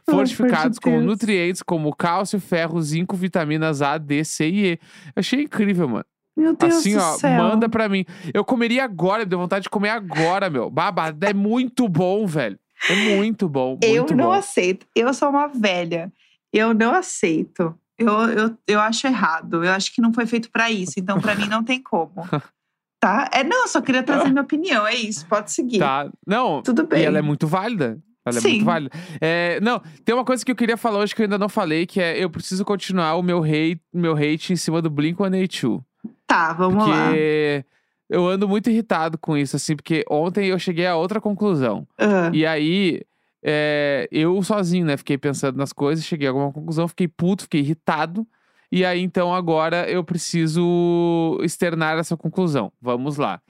fortificados 0.10 0.80
com 0.80 0.92
Deus. 0.92 1.06
nutrientes 1.06 1.62
como 1.62 1.96
cálcio, 1.96 2.40
ferro, 2.40 2.82
zinco, 2.82 3.16
vitaminas 3.16 3.82
A, 3.82 3.98
D, 3.98 4.24
C 4.24 4.50
e 4.50 4.66
E. 4.74 4.80
Achei 5.16 5.44
incrível, 5.44 5.88
mano. 5.88 6.06
Meu 6.36 6.56
Deus 6.56 6.76
assim, 6.76 6.96
do 6.96 7.02
ó, 7.02 7.12
céu. 7.18 7.38
manda 7.38 7.68
pra 7.68 7.90
mim. 7.90 8.06
Eu 8.34 8.44
comeria 8.46 8.84
agora, 8.84 9.26
deu 9.26 9.38
vontade 9.38 9.64
de 9.64 9.70
comer 9.70 9.90
agora, 9.90 10.50
meu. 10.50 10.70
Baba, 10.70 11.16
é 11.22 11.34
muito 11.34 11.88
bom, 11.90 12.26
velho. 12.26 12.58
É 12.90 13.16
muito 13.16 13.48
bom, 13.48 13.78
muito 13.82 13.86
Eu 13.86 14.18
não 14.18 14.26
bom. 14.28 14.32
aceito. 14.32 14.88
Eu 14.96 15.14
sou 15.14 15.30
uma 15.30 15.48
velha. 15.48 16.12
Eu 16.52 16.74
não 16.74 16.94
aceito. 16.96 17.76
Eu, 17.98 18.10
eu, 18.30 18.58
eu 18.68 18.80
acho 18.80 19.06
errado. 19.06 19.64
Eu 19.64 19.72
acho 19.72 19.94
que 19.94 20.02
não 20.02 20.12
foi 20.14 20.26
feito 20.26 20.50
pra 20.50 20.72
isso. 20.72 20.94
Então, 20.98 21.20
pra 21.22 21.36
mim, 21.36 21.48
não 21.48 21.64
tem 21.64 21.82
como. 21.82 22.14
Tá? 23.02 23.28
É, 23.34 23.44
não, 23.44 23.64
eu 23.64 23.68
só 23.68 23.82
queria 23.82 24.04
trazer 24.04 24.30
minha 24.30 24.44
opinião. 24.44 24.86
É 24.86 24.94
isso. 24.94 25.26
Pode 25.26 25.52
seguir. 25.52 25.80
Tá, 25.80 26.08
não, 26.26 26.62
Tudo 26.62 26.86
bem. 26.86 27.02
e 27.02 27.06
ela 27.06 27.18
é 27.18 27.22
muito 27.22 27.48
válida. 27.48 27.98
Ela 28.24 28.38
é 28.38 28.42
Sim. 28.42 28.50
muito 28.52 28.66
válida. 28.66 28.92
É, 29.20 29.60
não, 29.60 29.82
tem 30.06 30.14
uma 30.14 30.24
coisa 30.24 30.46
que 30.46 30.52
eu 30.52 30.56
queria 30.56 30.78
falar 30.78 31.00
hoje 31.00 31.16
que 31.16 31.22
eu 31.22 31.26
ainda 31.26 31.40
não 31.40 31.50
falei, 31.50 31.88
que 31.88 32.00
é 32.00 32.24
eu 32.24 32.30
preciso 32.30 32.64
continuar 32.64 33.16
o 33.16 33.24
meu 33.24 33.44
hate, 33.44 33.82
meu 33.92 34.14
hate 34.16 34.54
em 34.54 34.56
cima 34.56 34.80
do 34.84 34.92
Blink-182. 34.92 35.82
Tá, 36.28 36.54
vamos 36.54 36.88
lá. 36.88 37.08
Porque 37.08 37.66
eu 38.08 38.28
ando 38.28 38.48
muito 38.48 38.70
irritado 38.70 39.18
com 39.18 39.36
isso, 39.36 39.56
assim, 39.56 39.76
porque 39.76 40.06
ontem 40.08 40.50
eu 40.50 40.60
cheguei 40.60 40.86
a 40.86 40.96
outra 40.96 41.20
conclusão. 41.20 41.88
Ah, 41.98 42.30
E 42.32 42.46
aí, 42.46 43.02
é, 43.44 44.08
eu 44.12 44.42
sozinho, 44.44 44.86
né? 44.86 44.96
Fiquei 44.96 45.18
pensando 45.18 45.58
nas 45.58 45.74
coisas, 45.74 46.06
cheguei 46.06 46.28
a 46.28 46.30
alguma 46.32 46.52
conclusão, 46.52 46.88
fiquei 46.88 47.08
puto, 47.08 47.44
fiquei 47.44 47.62
irritado. 47.62 48.28
E 48.72 48.86
aí, 48.86 49.02
então, 49.02 49.34
agora 49.34 49.90
eu 49.90 50.04
preciso 50.04 51.38
externar 51.42 51.98
essa 51.98 52.16
conclusão. 52.16 52.72
Vamos 52.82 53.18
lá. 53.18 53.42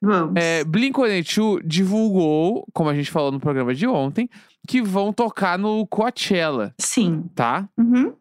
Vamos. 0.00 0.34
É, 0.36 0.64
Blink-182 0.64 1.60
divulgou, 1.64 2.66
como 2.72 2.88
a 2.88 2.94
gente 2.94 3.10
falou 3.10 3.30
no 3.30 3.40
programa 3.40 3.74
de 3.74 3.86
ontem, 3.86 4.28
que 4.66 4.80
vão 4.82 5.12
tocar 5.12 5.58
no 5.58 5.86
Coachella, 5.86 6.74
Sim. 6.78 7.28
tá? 7.34 7.68
Uhum. 7.76 8.14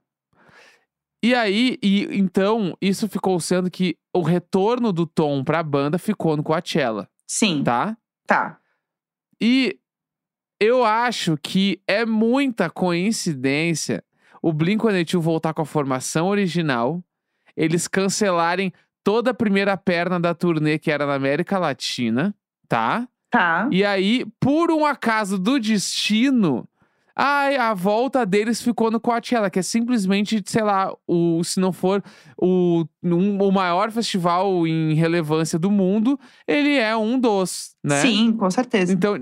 E 1.23 1.33
aí, 1.33 1.77
e, 1.81 2.07
então, 2.17 2.77
isso 2.81 3.07
ficou 3.07 3.39
sendo 3.39 3.71
que 3.71 3.97
o 4.13 4.21
retorno 4.21 4.91
do 4.91 5.05
Tom 5.05 5.43
pra 5.43 5.63
banda 5.63 5.97
ficou 5.97 6.35
no 6.35 6.43
Coachella, 6.43 7.09
Sim. 7.25 7.63
tá? 7.63 7.97
Tá. 8.27 8.59
E 9.39 9.79
eu 10.59 10.83
acho 10.83 11.37
que 11.37 11.81
é 11.87 12.05
muita 12.05 12.69
coincidência 12.69 14.03
o 14.43 14.53
Blink-182 14.53 15.19
voltar 15.19 15.53
com 15.55 15.61
a 15.63 15.65
formação 15.65 16.27
original, 16.27 17.01
eles 17.57 17.87
cancelarem 17.87 18.71
toda 19.03 19.31
a 19.31 19.33
primeira 19.33 19.75
perna 19.77 20.19
da 20.19 20.33
turnê 20.35 20.77
que 20.77 20.91
era 20.91 21.05
na 21.07 21.15
América 21.15 21.57
Latina, 21.57 22.35
tá? 22.67 23.07
Tá. 23.31 23.67
E 23.71 23.83
aí, 23.83 24.25
por 24.39 24.69
um 24.69 24.85
acaso 24.85 25.39
do 25.39 25.59
destino, 25.59 26.67
ai, 27.15 27.55
a 27.57 27.73
volta 27.73 28.25
deles 28.25 28.61
ficou 28.61 28.91
no 28.91 28.99
Coachella, 28.99 29.49
que 29.49 29.59
é 29.59 29.61
simplesmente, 29.63 30.43
sei 30.45 30.61
lá, 30.63 30.93
o, 31.07 31.43
se 31.43 31.59
não 31.59 31.71
for 31.73 32.03
o, 32.37 32.85
um- 33.03 33.41
o 33.41 33.51
maior 33.51 33.91
festival 33.91 34.67
em 34.67 34.93
relevância 34.93 35.57
do 35.57 35.71
mundo, 35.71 36.19
ele 36.47 36.75
é 36.77 36.95
um 36.95 37.19
dos, 37.19 37.75
né? 37.83 38.01
Sim, 38.01 38.33
com 38.37 38.49
certeza. 38.51 38.93
Então, 38.93 39.15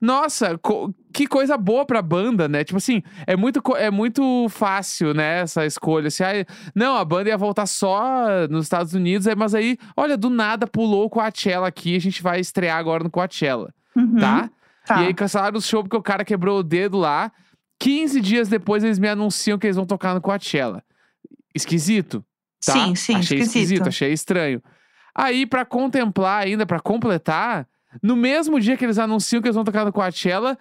nossa, 0.00 0.58
co- 0.58 0.92
que 1.12 1.26
coisa 1.26 1.56
boa 1.56 1.84
pra 1.86 2.00
banda, 2.02 2.48
né? 2.48 2.64
Tipo 2.64 2.78
assim, 2.78 3.02
é 3.26 3.36
muito, 3.36 3.60
é 3.76 3.90
muito 3.90 4.46
fácil, 4.48 5.12
né? 5.14 5.40
Essa 5.40 5.64
escolha. 5.66 6.08
Assim, 6.08 6.22
ai, 6.22 6.44
não, 6.74 6.96
a 6.96 7.04
banda 7.04 7.28
ia 7.30 7.36
voltar 7.38 7.66
só 7.66 8.46
nos 8.50 8.64
Estados 8.66 8.94
Unidos, 8.94 9.26
aí- 9.26 9.34
mas 9.36 9.54
aí, 9.54 9.76
olha, 9.96 10.16
do 10.16 10.30
nada 10.30 10.66
pulou 10.66 11.04
o 11.06 11.10
Coachella 11.10 11.68
aqui, 11.68 11.96
a 11.96 12.00
gente 12.00 12.22
vai 12.22 12.40
estrear 12.40 12.78
agora 12.78 13.02
no 13.04 13.10
Coachella, 13.10 13.72
Uhum. 13.96 14.16
tá? 14.16 14.50
Tá. 14.86 15.02
E 15.02 15.06
aí 15.06 15.14
cancelaram 15.14 15.58
o 15.58 15.62
show 15.62 15.82
porque 15.82 15.96
o 15.96 16.02
cara 16.02 16.24
quebrou 16.24 16.60
o 16.60 16.62
dedo 16.62 16.96
lá. 16.98 17.30
15 17.78 18.20
dias 18.20 18.48
depois 18.48 18.82
eles 18.82 18.98
me 18.98 19.08
anunciam 19.08 19.58
que 19.58 19.66
eles 19.66 19.76
vão 19.76 19.84
tocar 19.86 20.14
no 20.14 20.20
Coachella. 20.20 20.82
Esquisito, 21.54 22.24
tá? 22.64 22.72
Sim, 22.72 22.94
sim, 22.94 23.14
achei 23.16 23.38
esquisito. 23.38 23.46
esquisito, 23.46 23.88
achei 23.88 24.12
estranho. 24.12 24.62
Aí, 25.14 25.46
pra 25.46 25.64
contemplar 25.64 26.44
ainda, 26.44 26.64
pra 26.64 26.78
completar, 26.80 27.66
no 28.02 28.16
mesmo 28.16 28.60
dia 28.60 28.76
que 28.76 28.84
eles 28.84 28.98
anunciam 28.98 29.40
que 29.40 29.48
eles 29.48 29.54
vão 29.54 29.64
tocar 29.64 29.84
no 29.84 29.92
Coachella, 29.92 30.58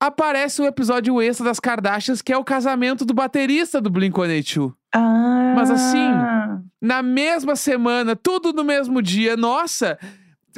aparece 0.00 0.62
o 0.62 0.66
episódio 0.66 1.20
extra 1.20 1.44
das 1.44 1.58
Kardashians, 1.58 2.22
que 2.22 2.32
é 2.32 2.36
o 2.36 2.44
casamento 2.44 3.04
do 3.04 3.12
baterista 3.14 3.80
do 3.80 3.90
Blink-182. 3.90 4.74
Ah. 4.94 5.52
Mas 5.56 5.70
assim, 5.70 6.08
Na 6.80 7.02
mesma 7.02 7.56
semana, 7.56 8.14
tudo 8.14 8.52
no 8.52 8.62
mesmo 8.62 9.02
dia. 9.02 9.36
Nossa, 9.36 9.98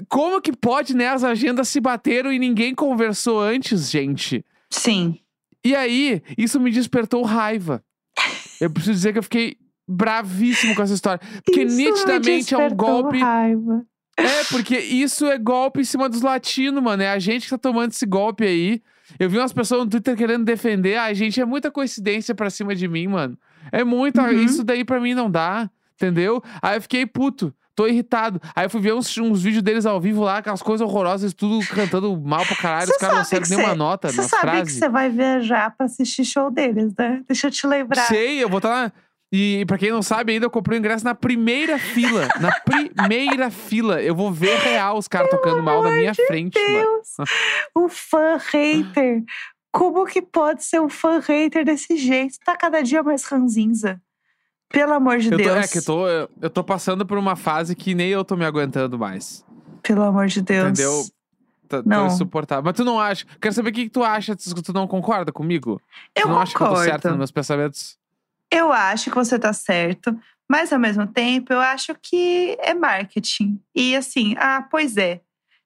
como 0.08 0.40
que 0.40 0.52
pode, 0.52 0.94
né? 0.94 1.08
As 1.08 1.24
agendas 1.24 1.68
se 1.68 1.80
bateram 1.80 2.32
e 2.32 2.38
ninguém 2.38 2.74
conversou 2.74 3.40
antes, 3.40 3.90
gente. 3.90 4.44
Sim. 4.70 5.18
E 5.64 5.74
aí, 5.74 6.22
isso 6.36 6.60
me 6.60 6.70
despertou 6.70 7.22
raiva. 7.22 7.82
Eu 8.60 8.70
preciso 8.70 8.92
dizer 8.92 9.12
que 9.12 9.18
eu 9.18 9.22
fiquei 9.22 9.56
bravíssimo 9.88 10.74
com 10.74 10.82
essa 10.82 10.94
história. 10.94 11.20
Porque 11.44 11.62
Isso 11.62 11.76
me 11.76 11.84
nitidamente 11.84 12.54
é 12.54 12.58
um 12.58 12.74
golpe. 12.74 13.18
Raiva. 13.18 13.84
É, 14.20 14.44
porque 14.50 14.78
isso 14.78 15.26
é 15.26 15.38
golpe 15.38 15.80
em 15.80 15.84
cima 15.84 16.08
dos 16.08 16.22
latinos, 16.22 16.82
mano. 16.82 17.02
É 17.02 17.10
a 17.10 17.18
gente 17.18 17.44
que 17.44 17.50
tá 17.50 17.58
tomando 17.58 17.92
esse 17.92 18.06
golpe 18.06 18.44
aí. 18.44 18.82
Eu 19.18 19.28
vi 19.28 19.38
umas 19.38 19.52
pessoas 19.52 19.84
no 19.84 19.90
Twitter 19.90 20.16
querendo 20.16 20.44
defender. 20.44 20.96
Ai, 20.96 21.14
gente, 21.14 21.40
é 21.40 21.44
muita 21.44 21.70
coincidência 21.70 22.34
pra 22.34 22.48
cima 22.50 22.74
de 22.74 22.86
mim, 22.86 23.08
mano. 23.08 23.36
É 23.72 23.82
muita. 23.84 24.22
Uhum. 24.22 24.30
Isso 24.44 24.62
daí 24.62 24.84
pra 24.84 25.00
mim 25.00 25.14
não 25.14 25.30
dá. 25.30 25.68
Entendeu? 25.96 26.42
Aí 26.62 26.76
eu 26.78 26.82
fiquei 26.82 27.04
puto. 27.04 27.52
Tô 27.74 27.86
irritado. 27.86 28.40
Aí 28.54 28.66
eu 28.66 28.70
fui 28.70 28.80
ver 28.80 28.92
uns, 28.94 29.16
uns 29.18 29.42
vídeos 29.42 29.62
deles 29.62 29.86
ao 29.86 30.00
vivo 30.00 30.22
lá, 30.22 30.38
aquelas 30.38 30.60
coisas 30.62 30.86
horrorosas, 30.86 31.32
tudo 31.32 31.64
cantando 31.68 32.14
mal 32.20 32.44
pra 32.44 32.56
caralho. 32.56 32.86
Você 32.86 32.92
Os 32.92 32.98
caras 32.98 33.30
não 33.32 33.40
que 33.42 33.48
nenhuma 33.50 33.68
cê- 33.70 33.74
nota 33.74 34.08
Você 34.12 34.22
sabe 34.24 34.40
que 34.42 34.50
frases. 34.50 34.74
você 34.74 34.88
vai 34.88 35.08
viajar 35.10 35.74
pra 35.76 35.86
assistir 35.86 36.24
show 36.24 36.50
deles, 36.50 36.92
né? 36.98 37.22
Deixa 37.26 37.46
eu 37.46 37.50
te 37.50 37.66
lembrar. 37.66 38.02
Sei, 38.06 38.42
eu 38.42 38.48
vou 38.48 38.58
estar 38.58 38.68
lá. 38.68 38.92
E 39.32 39.64
pra 39.66 39.78
quem 39.78 39.90
não 39.90 40.02
sabe 40.02 40.32
ainda, 40.32 40.46
eu 40.46 40.50
comprei 40.50 40.76
o 40.76 40.80
ingresso 40.80 41.04
na 41.04 41.14
primeira 41.14 41.78
fila. 41.78 42.28
Na 42.40 42.50
primeira 42.66 43.48
fila. 43.50 44.02
Eu 44.02 44.14
vou 44.14 44.32
ver 44.32 44.56
real 44.58 44.98
os 44.98 45.06
caras 45.06 45.30
tocando 45.30 45.62
mal 45.62 45.82
na 45.82 45.90
minha 45.92 46.12
frente, 46.14 46.58
mano. 46.58 46.84
Deus! 46.84 47.28
o 47.74 47.88
fã 47.88 48.36
hater. 48.38 49.22
Como 49.72 50.04
que 50.04 50.20
pode 50.20 50.64
ser 50.64 50.80
um 50.80 50.88
fã 50.88 51.20
hater 51.20 51.64
desse 51.64 51.96
jeito? 51.96 52.38
Tá 52.44 52.56
cada 52.56 52.82
dia 52.82 53.04
mais 53.04 53.24
ranzinza. 53.24 54.00
Pelo 54.68 54.94
amor 54.94 55.18
de 55.18 55.26
Eu 55.32 55.38
tô, 55.38 55.44
Deus. 55.44 55.56
é 55.64 55.68
que 55.68 55.78
eu 55.78 55.84
tô, 55.84 56.08
eu, 56.08 56.50
tô 56.50 56.64
passando 56.64 57.06
por 57.06 57.16
uma 57.18 57.36
fase 57.36 57.74
que 57.76 57.94
nem 57.94 58.08
eu 58.08 58.24
tô 58.24 58.36
me 58.36 58.44
aguentando 58.44 58.98
mais. 58.98 59.44
Pelo 59.82 60.02
amor 60.02 60.26
de 60.26 60.40
Deus. 60.42 60.70
Entendeu? 60.70 61.04
Tá, 61.68 61.82
Não. 61.86 62.08
insuportável. 62.08 62.64
Mas 62.64 62.74
tu 62.74 62.84
não 62.84 62.98
acha. 62.98 63.24
Quero 63.40 63.54
saber 63.54 63.70
o 63.70 63.72
que, 63.72 63.84
que 63.84 63.90
tu 63.90 64.02
acha. 64.02 64.34
Tu 64.34 64.60
tu 64.62 64.72
não 64.72 64.88
concorda 64.88 65.30
comigo? 65.32 65.80
Eu 66.16 66.22
tu 66.22 66.28
não 66.28 66.40
acha 66.40 66.56
que 66.56 66.60
eu 66.62 66.66
tô 66.68 66.76
certo 66.76 66.94
concordo. 66.94 67.08
nos 67.10 67.18
meus 67.18 67.30
pensamentos? 67.30 67.99
Eu 68.50 68.72
acho 68.72 69.10
que 69.10 69.16
você 69.16 69.38
tá 69.38 69.52
certo, 69.52 70.18
mas 70.50 70.72
ao 70.72 70.78
mesmo 70.78 71.06
tempo 71.06 71.52
eu 71.52 71.60
acho 71.60 71.94
que 72.02 72.56
é 72.60 72.74
marketing. 72.74 73.60
E 73.74 73.94
assim, 73.94 74.34
ah, 74.38 74.66
pois 74.70 74.96
é. 74.96 75.20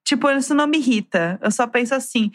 Tipo, 0.05 0.31
isso 0.31 0.55
não 0.55 0.67
me 0.67 0.77
irrita. 0.79 1.39
Eu 1.43 1.51
só 1.51 1.67
penso 1.67 1.95
assim. 1.95 2.31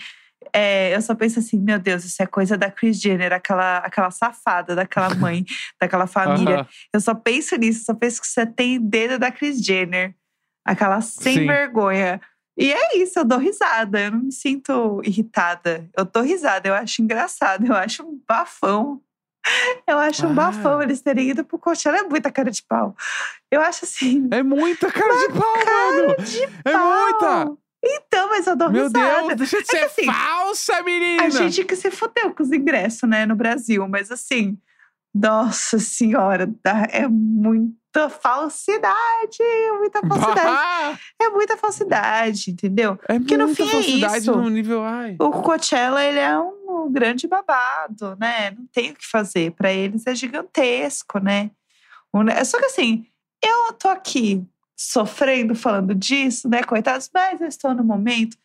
é, 0.53 0.95
eu 0.95 1.01
só 1.01 1.13
penso 1.13 1.37
assim, 1.39 1.59
meu 1.59 1.77
Deus, 1.77 2.03
isso 2.03 2.23
é 2.23 2.25
coisa 2.25 2.57
da 2.57 2.71
Kris 2.71 2.99
Jenner, 2.99 3.31
aquela, 3.33 3.77
aquela 3.77 4.09
safada, 4.09 4.75
daquela 4.75 5.13
mãe, 5.15 5.45
daquela 5.79 6.07
família. 6.07 6.61
Aham. 6.61 6.67
Eu 6.93 7.01
só 7.01 7.13
penso 7.13 7.55
nisso, 7.55 7.85
só 7.85 7.93
penso 7.93 8.19
que 8.19 8.27
você 8.27 8.45
tem 8.45 8.79
dedo 8.81 9.19
da 9.19 9.31
Kris 9.31 9.63
Jenner. 9.63 10.15
Aquela 10.65 11.01
sem 11.01 11.35
Sim. 11.35 11.47
vergonha. 11.47 12.19
E 12.57 12.73
é 12.73 12.97
isso, 12.97 13.19
eu 13.19 13.25
dou 13.25 13.37
risada. 13.37 14.01
Eu 14.01 14.11
não 14.11 14.23
me 14.23 14.31
sinto 14.31 15.01
irritada. 15.05 15.89
Eu 15.95 16.05
dou 16.05 16.23
risada, 16.23 16.67
eu 16.67 16.73
acho 16.73 17.01
engraçado, 17.01 17.65
eu 17.65 17.75
acho 17.75 18.03
um 18.03 18.19
bafão. 18.27 19.01
Eu 19.87 19.97
acho 19.97 20.25
um 20.27 20.31
Ah. 20.31 20.33
bafão 20.33 20.81
eles 20.81 21.01
terem 21.01 21.29
ido 21.29 21.43
pro 21.43 21.57
Coachella. 21.59 21.97
É 21.99 22.03
muita 22.03 22.31
cara 22.31 22.51
de 22.51 22.63
pau. 22.63 22.95
Eu 23.51 23.61
acho 23.61 23.85
assim. 23.85 24.27
É 24.31 24.43
muita 24.43 24.91
cara 24.91 25.27
de 25.27 25.33
pau, 25.33 25.55
mano! 25.65 26.15
É 26.65 26.77
muita! 26.77 27.57
Então, 27.83 28.29
mas 28.29 28.45
eu 28.45 28.55
dou 28.57 28.69
Meu 28.69 28.87
risada. 28.87 29.27
Deus, 29.27 29.37
deixa 29.37 29.57
de 29.57 29.63
que 29.63 29.71
ser 29.71 29.83
assim, 29.85 30.05
falsa, 30.05 30.83
menina! 30.83 31.23
A 31.23 31.29
gente 31.29 31.63
que 31.63 31.75
se 31.75 31.89
fudeu 31.89 32.33
com 32.33 32.43
os 32.43 32.51
ingressos, 32.51 33.09
né, 33.09 33.25
no 33.25 33.35
Brasil. 33.35 33.87
Mas 33.87 34.11
assim, 34.11 34.57
nossa 35.15 35.79
senhora, 35.79 36.49
é 36.91 37.07
muita 37.99 38.09
falsidade. 38.09 39.43
Muita 39.77 40.01
falsidade. 40.01 40.41
Bah! 40.41 40.99
É 41.19 41.29
muita 41.29 41.57
falsidade, 41.57 42.51
entendeu? 42.51 42.97
É 43.07 43.19
Porque 43.19 43.37
no 43.37 43.53
fim 43.53 43.63
é 43.63 43.71
falsidade 43.71 44.17
isso. 44.19 44.31
num 44.31 44.49
nível. 44.49 44.83
Ai. 44.83 45.15
O 45.19 45.31
Coachella, 45.31 46.03
ele 46.03 46.19
é 46.19 46.37
um 46.39 46.89
grande 46.91 47.27
babado, 47.27 48.15
né? 48.19 48.51
Não 48.51 48.65
tem 48.71 48.91
o 48.91 48.95
que 48.95 49.05
fazer. 49.05 49.51
Pra 49.51 49.71
eles 49.71 50.07
é 50.07 50.15
gigantesco, 50.15 51.19
né? 51.19 51.51
Só 52.45 52.57
que 52.57 52.65
assim, 52.65 53.05
eu 53.43 53.73
tô 53.73 53.89
aqui 53.89 54.43
sofrendo 54.75 55.53
falando 55.53 55.93
disso, 55.93 56.47
né, 56.47 56.63
coitados, 56.63 57.09
mas 57.13 57.41
eu 57.41 57.47
estou 57.47 57.73
no 57.75 57.83
momento 57.83 58.37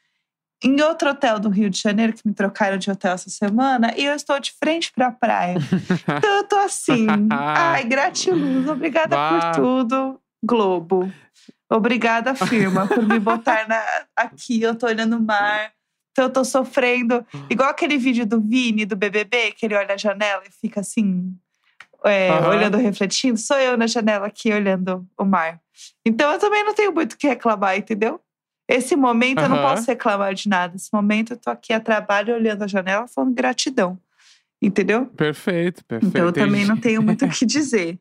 em 0.64 0.80
outro 0.80 1.10
hotel 1.10 1.38
do 1.38 1.48
Rio 1.50 1.68
de 1.68 1.78
Janeiro, 1.80 2.12
que 2.14 2.22
me 2.24 2.32
trocaram 2.34 2.78
de 2.78 2.90
hotel 2.90 3.12
essa 3.12 3.28
semana, 3.30 3.92
e 3.96 4.04
eu 4.04 4.14
estou 4.14 4.40
de 4.40 4.52
frente 4.52 4.90
pra 4.92 5.10
praia. 5.12 5.56
então 6.18 6.30
eu 6.38 6.44
tô 6.44 6.56
assim, 6.56 7.06
ai, 7.30 7.84
gratiluz, 7.84 8.66
obrigada 8.68 9.16
Bah. 9.16 9.28
por 9.52 9.62
tudo, 9.62 10.20
Globo. 10.44 11.12
Obrigada, 11.70 12.34
firma, 12.34 12.86
por 12.86 13.04
me 13.06 13.18
botar 13.18 13.66
na- 13.68 13.84
aqui, 14.16 14.62
eu 14.62 14.74
tô 14.74 14.86
olhando 14.86 15.16
o 15.16 15.20
mar. 15.20 15.72
Então 16.12 16.26
eu 16.26 16.30
tô 16.32 16.44
sofrendo. 16.44 17.26
Igual 17.50 17.70
aquele 17.70 17.98
vídeo 17.98 18.24
do 18.24 18.40
Vini, 18.40 18.84
do 18.86 18.94
BBB, 18.94 19.52
que 19.52 19.66
ele 19.66 19.74
olha 19.74 19.94
a 19.94 19.98
janela 19.98 20.42
e 20.46 20.52
fica 20.52 20.80
assim, 20.80 21.34
é, 22.04 22.30
Aham. 22.30 22.48
olhando, 22.50 22.76
refletindo. 22.78 23.36
Sou 23.36 23.58
eu 23.58 23.76
na 23.76 23.86
janela 23.88 24.26
aqui, 24.26 24.52
olhando 24.52 25.04
o 25.18 25.24
mar. 25.24 25.60
Então 26.06 26.30
eu 26.30 26.38
também 26.38 26.62
não 26.64 26.72
tenho 26.74 26.92
muito 26.92 27.14
o 27.14 27.16
que 27.16 27.26
reclamar, 27.26 27.76
entendeu? 27.76 28.20
Esse 28.68 28.96
momento 28.96 29.40
eu 29.42 29.48
não 29.48 29.58
posso 29.60 29.86
reclamar 29.86 30.34
de 30.34 30.48
nada. 30.48 30.74
Esse 30.76 30.88
momento 30.92 31.34
eu 31.34 31.36
tô 31.36 31.50
aqui 31.50 31.72
a 31.72 31.80
trabalho, 31.80 32.34
olhando 32.34 32.62
a 32.64 32.66
janela, 32.66 33.06
falando 33.06 33.34
gratidão. 33.34 33.98
Entendeu? 34.62 35.06
Perfeito, 35.06 35.84
perfeito. 35.84 36.08
Então 36.10 36.26
eu 36.26 36.32
também 36.32 36.64
não 36.64 36.76
tenho 36.76 37.02
muito 37.02 37.24
o 37.26 37.28
que 37.30 37.44
dizer. 37.44 37.98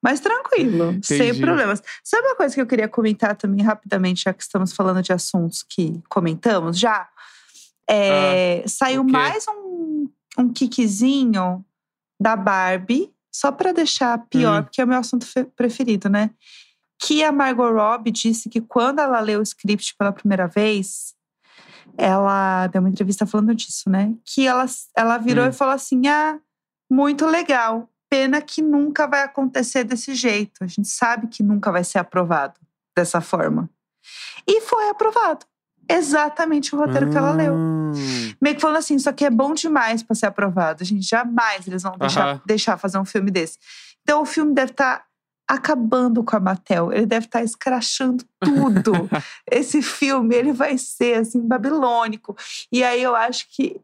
Mas 0.00 0.20
tranquilo, 0.20 0.98
sem 1.02 1.20
Entendi. 1.28 1.40
problemas. 1.40 1.82
Sabe 2.04 2.28
uma 2.28 2.36
coisa 2.36 2.54
que 2.54 2.60
eu 2.60 2.66
queria 2.66 2.86
comentar 2.88 3.34
também 3.36 3.64
rapidamente, 3.64 4.22
já 4.24 4.32
que 4.32 4.42
estamos 4.42 4.72
falando 4.72 5.02
de 5.02 5.12
assuntos 5.12 5.64
que 5.68 6.00
comentamos 6.08 6.78
já? 6.78 7.08
É, 7.90 8.62
saiu 8.66 9.02
Ah, 9.02 9.06
quê? 9.06 9.12
mais 9.12 9.44
um, 9.48 10.08
um 10.38 10.52
kickzinho 10.52 11.64
da 12.20 12.36
Barbie, 12.36 13.12
só 13.32 13.50
para 13.50 13.72
deixar 13.72 14.16
pior, 14.30 14.60
Hum. 14.60 14.64
porque 14.64 14.80
é 14.80 14.84
o 14.84 14.88
meu 14.88 14.98
assunto 14.98 15.26
fe- 15.26 15.44
preferido, 15.56 16.08
né? 16.08 16.30
Que 17.04 17.22
a 17.22 17.30
Margot 17.30 17.70
Robbie 17.72 18.10
disse 18.10 18.48
que 18.48 18.60
quando 18.60 19.00
ela 19.00 19.20
leu 19.20 19.40
o 19.40 19.42
script 19.42 19.94
pela 19.98 20.12
primeira 20.12 20.46
vez, 20.46 21.14
ela 21.98 22.66
deu 22.68 22.80
uma 22.80 22.88
entrevista 22.88 23.26
falando 23.26 23.54
disso, 23.54 23.90
né? 23.90 24.14
Que 24.24 24.46
ela, 24.46 24.64
ela 24.96 25.18
virou 25.18 25.44
Hum. 25.44 25.48
e 25.48 25.52
falou 25.52 25.74
assim: 25.74 26.06
ah, 26.06 26.38
muito 26.90 27.26
legal. 27.26 27.88
Pena 28.08 28.40
que 28.40 28.62
nunca 28.62 29.06
vai 29.06 29.22
acontecer 29.22 29.84
desse 29.84 30.14
jeito. 30.14 30.62
A 30.62 30.66
gente 30.66 30.88
sabe 30.88 31.26
que 31.26 31.42
nunca 31.42 31.70
vai 31.72 31.82
ser 31.84 31.98
aprovado 31.98 32.54
dessa 32.96 33.20
forma. 33.20 33.68
E 34.46 34.60
foi 34.60 34.88
aprovado. 34.88 35.44
Exatamente 35.90 36.74
o 36.74 36.78
roteiro 36.78 37.10
que 37.10 37.16
ela 37.16 37.32
leu. 37.32 37.54
Hum. 37.54 37.92
Meio 38.40 38.54
que 38.54 38.60
falando 38.60 38.78
assim, 38.78 38.94
isso 38.94 39.10
aqui 39.10 39.24
é 39.24 39.30
bom 39.30 39.52
demais 39.52 40.02
pra 40.02 40.14
ser 40.14 40.26
aprovado. 40.26 40.84
Gente, 40.84 41.06
jamais 41.06 41.66
eles 41.66 41.82
vão 41.82 41.98
deixar, 41.98 42.40
deixar 42.46 42.76
fazer 42.78 42.98
um 42.98 43.04
filme 43.04 43.30
desse. 43.30 43.58
Então 44.02 44.22
o 44.22 44.24
filme 44.26 44.54
deve 44.54 44.70
estar 44.70 45.04
acabando 45.48 46.22
com 46.24 46.36
a 46.36 46.40
Mattel. 46.40 46.92
Ele 46.92 47.06
deve 47.06 47.26
estar 47.26 47.42
escrachando 47.42 48.24
tudo. 48.40 48.92
Esse 49.50 49.82
filme, 49.82 50.34
ele 50.34 50.52
vai 50.52 50.76
ser 50.78 51.18
assim 51.20 51.40
babilônico. 51.40 52.36
E 52.72 52.82
aí 52.82 53.02
eu 53.02 53.14
acho 53.14 53.46
que 53.50 53.80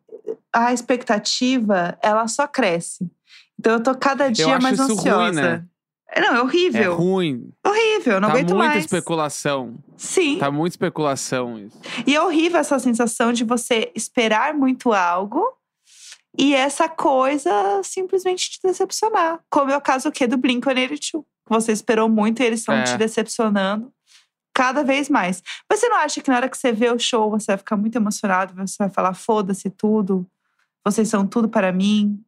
a 0.52 0.72
expectativa, 0.72 1.98
ela 2.02 2.26
só 2.28 2.46
cresce. 2.46 3.10
Então 3.58 3.74
eu 3.74 3.82
tô 3.82 3.94
cada 3.94 4.30
dia 4.30 4.58
mais 4.58 4.78
isso 4.78 4.86
ruim, 4.94 4.98
ansiosa. 4.98 5.42
né? 5.42 5.64
É, 6.12 6.20
Não, 6.20 6.34
é 6.34 6.38
É 6.38 6.42
horrível. 6.42 6.96
ruim. 6.96 7.50
horrível, 7.64 8.20
não 8.20 8.28
tá 8.28 8.34
aguento 8.34 8.50
muita 8.54 8.68
mais. 8.70 8.84
especulação. 8.84 9.76
Sim. 9.96 10.38
Tá 10.38 10.50
muita 10.50 10.74
especulação 10.74 11.58
isso. 11.58 11.78
E 12.06 12.16
é 12.16 12.22
horrível 12.22 12.58
essa 12.58 12.78
sensação 12.78 13.32
de 13.32 13.44
você 13.44 13.92
esperar 13.94 14.54
muito 14.54 14.92
algo 14.92 15.46
e 16.36 16.54
essa 16.54 16.88
coisa 16.88 17.52
simplesmente 17.84 18.50
te 18.50 18.58
decepcionar. 18.64 19.40
Como 19.50 19.70
é 19.70 19.76
o 19.76 19.80
caso 19.80 20.08
o 20.08 20.12
quê? 20.12 20.26
do 20.26 20.38
Blink-182. 20.38 21.22
Que 21.50 21.54
você 21.54 21.72
esperou 21.72 22.08
muito 22.08 22.40
e 22.40 22.46
eles 22.46 22.60
estão 22.60 22.74
É. 22.76 22.84
te 22.84 22.96
decepcionando 22.96 23.92
cada 24.54 24.84
vez 24.84 25.08
mais. 25.08 25.42
Mas 25.68 25.80
você 25.80 25.88
não 25.88 25.96
acha 25.96 26.20
que 26.20 26.30
na 26.30 26.36
hora 26.36 26.48
que 26.48 26.56
você 26.56 26.70
vê 26.72 26.88
o 26.90 26.98
show 26.98 27.28
você 27.30 27.46
vai 27.52 27.58
ficar 27.58 27.76
muito 27.76 27.96
emocionado? 27.96 28.54
Você 28.54 28.76
vai 28.78 28.88
falar, 28.90 29.14
foda-se 29.14 29.68
tudo. 29.70 30.26
Vocês 30.84 31.08
são 31.08 31.26
tudo 31.26 31.48
para 31.48 31.72
mim. 31.72 32.20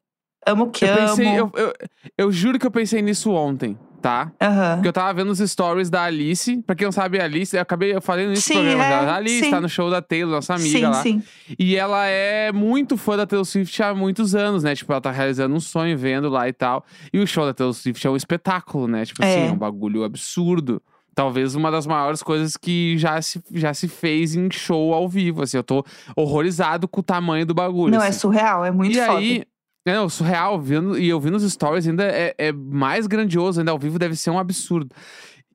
Amo 0.47 0.65
o 0.65 0.71
que 0.71 0.85
Eu 0.85 0.95
amo. 0.95 1.07
pensei, 1.09 1.39
eu, 1.39 1.53
eu, 1.55 1.73
eu 2.19 2.33
juro 2.33 2.59
que 2.59 2.67
eu 2.67 2.71
pensei 2.71 3.01
nisso 3.01 3.31
ontem, 3.31 3.79
tá? 4.03 4.33
Aham. 4.41 4.75
Porque 4.75 4.89
eu 4.89 4.93
tava 4.93 5.15
vendo 5.15 5.31
os 5.31 5.39
stories 5.39 5.89
da 5.89 6.03
Alice. 6.03 6.61
Pra 6.67 6.75
quem 6.77 6.85
não 6.87 6.93
sabe, 6.93 7.21
a 7.21 7.25
Alice, 7.25 7.55
eu 7.57 7.63
acabei 7.63 7.99
falei 8.01 8.27
nesse 8.27 8.43
Sim, 8.43 8.55
programa. 8.55 8.85
é, 8.85 8.89
dela. 8.89 9.13
a 9.13 9.17
Alice 9.17 9.41
sim. 9.45 9.51
tá 9.51 9.61
no 9.61 9.69
show 9.69 9.89
da 9.91 10.03
Taylor, 10.03 10.35
nossa 10.35 10.55
amiga 10.55 10.79
sim, 10.79 10.85
lá. 10.85 10.95
sim. 11.03 11.23
E 11.59 11.77
ela 11.77 12.05
é 12.07 12.51
muito 12.53 12.97
fã 12.97 13.17
da 13.17 13.27
Taylor 13.27 13.45
Swift 13.47 13.83
há 13.83 13.95
muitos 13.95 14.35
anos, 14.35 14.63
né? 14.65 14.75
Tipo, 14.75 14.93
ela 14.93 15.01
tá 15.01 15.11
realizando 15.11 15.55
um 15.55 15.61
sonho 15.61 15.97
vendo 15.97 16.29
lá 16.29 16.49
e 16.49 16.53
tal. 16.53 16.85
E 17.13 17.19
o 17.21 17.27
show 17.27 17.47
da 17.47 17.55
Taylor 17.55 17.73
Swift 17.73 18.07
é 18.07 18.11
um 18.11 18.17
espetáculo, 18.17 18.87
né? 18.89 19.05
Tipo 19.07 19.23
assim, 19.25 19.31
É. 19.41 19.47
é 19.47 19.53
um 19.53 19.57
bagulho 19.57 20.03
absurdo. 20.05 20.83
Talvez 21.15 21.55
uma 21.55 21.71
das 21.71 21.87
maiores 21.87 22.23
coisas 22.23 22.57
que 22.57 22.97
já 22.97 23.21
se, 23.21 23.39
já 23.53 23.75
se 23.75 23.87
fez 23.87 24.35
em 24.35 24.51
show 24.51 24.95
ao 24.95 25.07
vivo. 25.07 25.43
Assim, 25.43 25.59
eu 25.59 25.63
tô 25.63 25.85
horrorizado 26.17 26.89
com 26.89 27.01
o 27.01 27.03
tamanho 27.03 27.45
do 27.45 27.53
bagulho. 27.53 27.93
Não, 27.95 28.03
é 28.03 28.09
assim. 28.09 28.19
surreal, 28.21 28.65
é 28.65 28.71
muito 28.71 28.97
E 28.97 29.01
foda. 29.01 29.19
aí, 29.19 29.45
é, 29.85 30.09
surreal, 30.09 30.61
vendo, 30.61 30.99
e 30.99 31.09
eu 31.09 31.21
vi 31.21 31.31
nos 31.31 31.43
stories 31.51 31.87
ainda 31.87 32.05
é, 32.05 32.35
é 32.39 32.53
mais 32.53 33.07
grandioso, 33.07 33.61
ainda 33.61 33.73
ao 33.73 33.79
vivo 33.79 33.99
deve 33.99 34.15
ser 34.17 34.31
um 34.31 34.39
absurdo. 34.39 34.95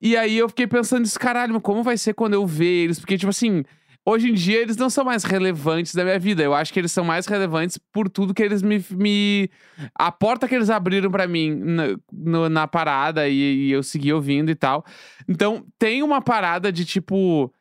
E 0.02 0.16
aí 0.16 0.38
eu 0.38 0.48
fiquei 0.50 0.68
pensando 0.68 1.02
nisso, 1.02 1.20
caralho, 1.20 1.60
como 1.62 1.82
vai 1.84 1.98
ser 1.98 2.14
quando 2.14 2.34
eu 2.36 2.46
ver 2.46 2.84
eles? 2.84 3.00
Porque, 3.00 3.18
tipo 3.18 3.30
assim, 3.30 3.64
hoje 4.06 4.30
em 4.30 4.34
dia 4.34 4.62
eles 4.62 4.78
não 4.78 4.90
são 4.90 5.04
mais 5.04 5.24
relevantes 5.24 5.96
da 5.96 6.04
minha 6.04 6.20
vida. 6.20 6.44
Eu 6.44 6.54
acho 6.54 6.72
que 6.72 6.80
eles 6.80 6.92
são 6.92 7.04
mais 7.04 7.26
relevantes 7.26 7.80
por 7.92 8.08
tudo 8.10 8.34
que 8.34 8.44
eles 8.44 8.62
me. 8.62 8.84
me... 8.92 9.50
A 9.96 10.12
porta 10.12 10.48
que 10.48 10.54
eles 10.54 10.70
abriram 10.70 11.10
pra 11.10 11.28
mim 11.28 11.56
na, 11.56 11.84
no- 12.14 12.48
na 12.50 12.68
parada 12.68 13.28
e, 13.28 13.68
e 13.68 13.72
eu 13.72 13.82
segui 13.82 14.14
ouvindo 14.14 14.52
e 14.52 14.56
tal. 14.56 14.86
Então, 15.28 15.66
tem 15.80 16.04
uma 16.04 16.22
parada 16.22 16.72
de 16.72 16.86
tipo. 16.86 17.52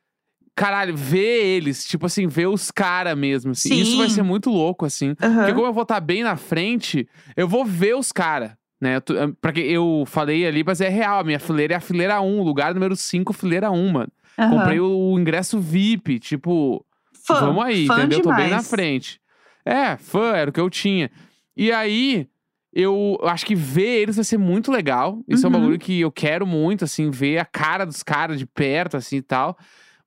Caralho, 0.57 0.97
ver 0.97 1.45
eles, 1.45 1.85
tipo 1.85 2.07
assim, 2.07 2.27
ver 2.27 2.47
os 2.49 2.71
caras 2.71 3.17
mesmo. 3.17 3.51
Assim. 3.53 3.75
Isso 3.75 3.97
vai 3.99 4.09
Sim. 4.09 4.15
ser 4.17 4.23
muito 4.23 4.49
louco, 4.51 4.87
assim. 4.87 5.15
Aham. 5.23 5.37
Porque 5.37 5.53
como 5.53 5.67
eu 5.67 5.73
vou 5.73 5.83
estar 5.83 6.01
bem 6.01 6.23
na 6.23 6.35
frente, 6.37 7.07
eu 7.37 7.47
vou 7.47 7.63
ver 7.65 7.95
os 7.95 8.11
caras. 8.11 8.53
Né? 8.81 8.97
Pra 9.41 9.53
que 9.53 9.61
eu 9.61 10.05
falei 10.07 10.47
ali, 10.47 10.65
mas 10.65 10.81
é 10.81 10.89
real. 10.89 11.21
A 11.21 11.25
minha 11.25 11.39
fileira 11.39 11.75
é 11.75 11.77
a 11.77 11.81
fileira 11.81 12.21
1, 12.23 12.43
lugar 12.43 12.73
número 12.75 12.97
5, 12.97 13.33
fileira 13.35 13.71
1, 13.71 13.93
mano. 13.93 14.13
Aham. 14.39 14.51
Comprei 14.51 14.81
o 14.81 15.19
ingresso 15.19 15.61
VIP, 15.61 16.19
tipo, 16.19 16.85
Fã, 17.27 17.35
vamos 17.41 17.63
aí, 17.65 17.87
entendeu? 17.87 18.21
Tô 18.23 18.31
bem 18.31 18.45
na 18.45 18.57
demais. 18.57 18.71
frente. 18.71 19.21
É, 19.65 19.97
fã, 19.99 20.33
era 20.37 20.49
o 20.49 20.53
que 20.53 20.61
eu 20.61 20.71
tinha. 20.71 21.11
E 21.57 21.71
aí, 21.73 22.27
eu 22.73 23.19
acho 23.25 23.45
que 23.45 23.55
ver 23.55 24.03
eles 24.03 24.17
vai 24.17 24.25
ser 24.25 24.39
muito 24.39 24.71
legal. 24.73 25.23
Isso 25.29 25.45
é 25.47 25.49
um 25.49 25.53
Uhum. 25.53 25.59
bagulho 25.61 25.79
que 25.79 26.01
eu 26.01 26.13
quero 26.13 26.47
muito, 26.47 26.85
assim, 26.85 27.11
ver 27.11 27.39
a 27.39 27.45
cara 27.45 27.85
dos 27.85 28.03
caras 28.03 28.39
de 28.39 28.47
perto, 28.47 28.97
assim 28.97 29.17
e 29.17 29.23
tal. 29.23 29.59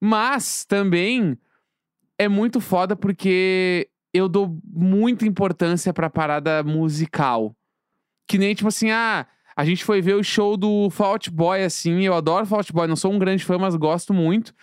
Mas 0.02 0.66
também 0.66 1.38
é 2.18 2.28
muito 2.28 2.60
foda 2.60 2.96
porque 2.96 3.90
eu 4.14 4.28
dou 4.28 4.58
muita 4.66 5.26
importância 5.26 5.94
pra 5.94 6.10
parada 6.10 6.64
musical. 6.64 7.56
Que 8.28 8.38
nem, 8.38 8.54
tipo 8.56 8.68
assim, 8.68 8.92
ah, 8.92 9.26
a 9.56 9.66
gente 9.66 9.84
foi 9.84 10.02
ver 10.02 10.16
o 10.16 10.24
show 10.24 10.56
do 10.56 10.90
Fault 10.90 11.30
Boy, 11.32 11.64
assim. 11.64 12.02
Eu 12.04 12.14
adoro 12.14 12.46
Fault 12.46 12.72
Boy, 12.72 12.88
não 12.88 12.96
sou 12.96 13.12
um 13.12 13.20
grande 13.20 13.44
fã, 13.44 13.58
mas 13.58 13.76
gosto 13.76 14.14
muito. 14.14 14.54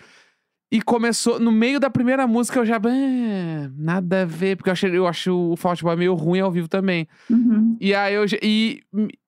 E 0.72 0.82
começou, 0.82 1.38
no 1.38 1.52
meio 1.52 1.78
da 1.78 1.88
primeira 1.88 2.26
música, 2.26 2.58
eu 2.58 2.66
já. 2.66 2.76
"Ah, 2.76 3.70
nada 3.76 4.22
a 4.22 4.24
ver, 4.24 4.56
porque 4.56 4.68
eu, 4.68 4.72
achei, 4.72 4.96
eu 4.96 5.06
acho 5.06 5.32
o 5.52 5.56
Fault 5.56 5.82
Boy 5.82 5.94
meio 5.96 6.14
ruim 6.14 6.40
ao 6.40 6.50
vivo 6.50 6.66
também. 6.68 7.06
Uhum. 7.30 7.76
E 7.80 7.94
aí 7.94 8.14
eu. 8.14 8.26
já- 8.26 8.38
E 8.42 8.82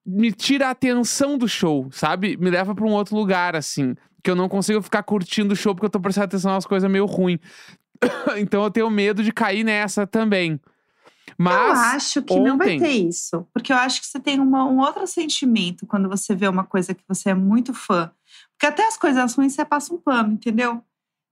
me- 0.09 0.33
tira 0.33 0.69
a 0.69 0.71
atenção 0.71 1.37
do 1.37 1.49
show, 1.49 1.89
sabe? 1.93 2.37
Me 2.37 2.51
leva 2.51 2.75
pra 2.75 2.85
um 2.85 2.93
outro 2.93 3.15
lugar, 3.17 3.55
assim. 3.55 3.95
Que 4.23 4.31
eu 4.31 4.35
não 4.37 4.49
consigo 4.49 4.83
ficar 4.83 5.03
curtindo 5.03 5.53
o 5.53 5.57
show 5.57 5.75
porque 5.75 5.87
eu 5.87 5.91
tô 5.91 6.01
prestando 6.01 6.25
atenção 6.25 6.53
nas 6.53 6.67
coisas 6.67 6.91
meio 6.91 7.07
ruins. 7.07 7.39
então 8.39 8.63
eu 8.65 8.71
tenho 8.71 8.91
medo 8.91 9.23
de 9.23 9.33
cair 9.33 9.65
nessa 9.65 10.07
também. 10.07 10.61
Mas. 11.37 11.55
eu 11.79 11.85
acho 11.97 12.23
que 12.23 12.35
não 12.41 12.57
vai 12.57 12.69
ontem- 12.77 12.81
ter 12.81 12.89
isso. 13.09 13.47
Porque 13.53 13.73
eu 13.73 13.77
acho 13.77 14.01
que 14.01 14.07
você 14.07 14.19
tem 14.19 14.41
uma- 14.41 14.65
um 14.65 14.79
outro 14.79 15.07
sentimento 15.07 15.87
quando 15.87 16.09
você 16.09 16.35
vê 16.35 16.49
uma 16.49 16.65
coisa 16.65 16.95
que 16.95 17.03
você 17.07 17.31
é 17.31 17.35
muito 17.35 17.73
fã. 17.75 18.11
Porque 18.53 18.67
até 18.67 18.87
as 18.87 18.97
coisas 18.97 19.35
ruins 19.35 19.53
você 19.53 19.65
passa 19.65 19.95
um 19.95 19.99
pano, 19.99 20.33
entendeu? 20.33 20.83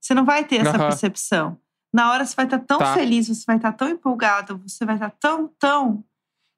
Você 0.01 0.15
não 0.15 0.25
vai 0.25 0.45
ter 0.45 0.57
essa 0.57 0.71
Aham. 0.77 0.89
percepção. 0.89 1.59
Na 1.93 2.13
hora 2.13 2.25
você 2.25 2.37
vai 2.37 2.45
estar 2.45 2.59
tão 2.61 2.79
Tá. 2.79 2.95
feliz, 2.95 3.27
você 3.27 3.43
vai 3.47 3.57
estar 3.57 3.73
tão 3.73 3.89
empolgado, 3.89 4.59
você 4.59 4.85
vai 4.85 4.95
estar 4.97 5.11
tão, 5.19 5.49
tão. 5.59 6.05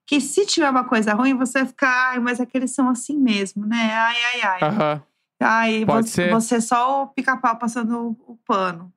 Que 0.08 0.20
se 0.22 0.46
tiver 0.46 0.70
uma 0.70 0.84
coisa 0.84 1.12
ruim, 1.12 1.34
você 1.36 1.58
vai 1.58 1.68
ficar, 1.68 2.10
ai, 2.12 2.18
mas 2.18 2.40
aqueles 2.40 2.70
são 2.72 2.88
assim 2.88 3.18
mesmo, 3.18 3.66
né? 3.66 3.76
Ai, 3.92 4.16
ai, 4.24 4.40
ai. 4.42 5.02
Ai, 5.40 5.84
Pode 5.84 6.08
você, 6.08 6.24
ser. 6.24 6.30
você 6.30 6.54
é 6.56 6.60
só 6.60 7.02
o 7.02 7.06
pica-pau 7.08 7.56
passando 7.58 8.16
o, 8.26 8.32
o 8.32 8.36
pano. 8.46 8.90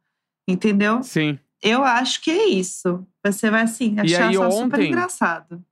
Entendeu? 0.47 1.03
Sim. 1.03 1.37
Eu 1.61 1.83
acho 1.83 2.21
que 2.21 2.31
é 2.31 2.47
isso. 2.47 3.05
Você 3.23 3.51
vai 3.51 3.63
assim, 3.63 3.99
achar 3.99 4.29
aí, 4.29 4.35
só 4.35 4.49
super 4.49 4.63
ontem- 4.79 4.87
engraçado. 4.87 5.63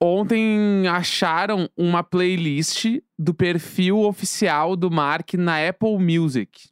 Ontem 0.00 0.86
acharam 0.88 1.68
uma 1.76 2.02
playlist 2.02 2.84
do 3.18 3.32
perfil 3.32 4.00
oficial 4.00 4.76
do 4.76 4.90
Mark 4.90 5.34
na 5.34 5.66
Apple 5.66 5.98
Music. 5.98 6.68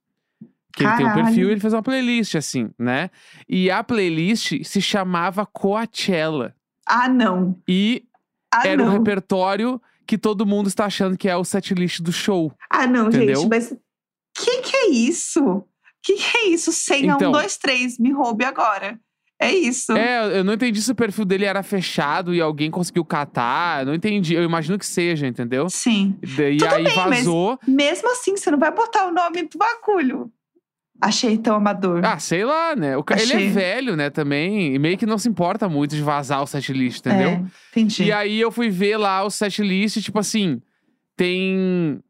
Que 0.75 0.85
ele 0.85 0.97
tem 0.97 1.07
um 1.07 1.09
Caralho. 1.09 1.25
perfil 1.27 1.49
e 1.49 1.53
ele 1.53 1.61
fez 1.61 1.73
uma 1.73 1.83
playlist, 1.83 2.35
assim, 2.35 2.71
né? 2.79 3.11
E 3.49 3.71
a 3.71 3.83
playlist 3.83 4.63
se 4.65 4.81
chamava 4.83 5.47
Coachella. 5.47 6.55
Ah, 6.87 7.09
não. 7.09 7.59
E 7.69 8.05
Ah, 8.53 8.67
era 8.67 8.85
não. 8.85 8.93
repertório 8.93 9.81
que 10.07 10.19
todo 10.19 10.45
mundo 10.47 10.69
está 10.69 10.85
achando 10.87 11.17
que 11.17 11.29
é 11.29 11.37
o 11.37 11.45
setlist 11.45 12.01
do 12.01 12.13
show. 12.13 12.53
Ah, 12.71 12.87
não, 12.87 13.09
Entendeu? 13.09 13.37
gente, 13.37 13.49
mas 13.49 13.75
que 14.37 14.63
que 14.63 14.77
é 14.77 14.89
isso? 14.91 15.65
Que 16.03 16.15
que 16.17 16.37
é 16.39 16.49
isso? 16.49 16.73
Senha 16.73 17.15
Então. 17.15 17.29
um, 17.31 17.33
dois, 17.33 17.57
três, 17.57 17.99
me 17.99 18.11
roube 18.13 18.45
agora. 18.45 18.99
É 19.41 19.51
isso. 19.53 19.93
É, 19.93 20.39
eu 20.39 20.45
não 20.45 20.53
entendi 20.55 20.81
se 20.81 20.93
o 20.93 20.95
perfil 20.95 21.25
dele 21.25 21.45
era 21.45 21.63
fechado 21.65 22.33
e 22.33 22.41
alguém 22.41 22.71
conseguiu 22.71 23.05
catar. 23.05 23.81
Eu 23.83 23.87
não 23.87 23.95
entendi. 23.95 24.35
Eu 24.35 24.45
imagino 24.45 24.79
que 24.79 24.87
seja, 24.87 25.27
entendeu? 25.27 25.69
Sim. 25.69 26.17
E 26.23 26.57
Tudo 26.59 26.75
aí 26.75 26.85
bem, 26.85 26.95
vazou. 26.95 27.59
Mesmo 27.67 28.11
assim, 28.13 28.37
você 28.37 28.51
não 28.53 28.59
vai 28.59 28.71
botar 28.71 29.07
o 29.07 29.13
nome 29.13 29.43
do 29.43 29.59
bagulho. 29.59 30.31
Achei 31.03 31.37
tão 31.37 31.57
amador. 31.57 32.01
Ah, 32.05 32.19
sei 32.21 32.45
lá, 32.45 32.77
né? 32.77 32.97
O 32.97 33.03
ca- 33.03 33.17
Ele 33.21 33.33
é 33.33 33.49
velho, 33.51 33.97
né, 33.97 34.09
também. 34.09 34.73
E 34.75 34.79
meio 34.79 34.97
que 34.97 35.05
não 35.05 35.19
se 35.19 35.29
importa 35.29 35.69
muito 35.69 35.97
de 35.97 36.01
vazar 36.03 36.41
o 36.43 36.47
setlist, 36.47 37.01
entendeu? 37.01 37.29
É, 37.31 37.43
entendi. 37.73 38.05
E 38.05 38.13
aí 38.13 38.41
eu 38.41 38.53
fui 38.53 38.71
ver 38.71 38.97
lá 38.97 39.25
o 39.25 39.31
setlist, 39.31 40.01
tipo 40.01 40.19
assim, 40.19 40.63
tem. 41.17 42.01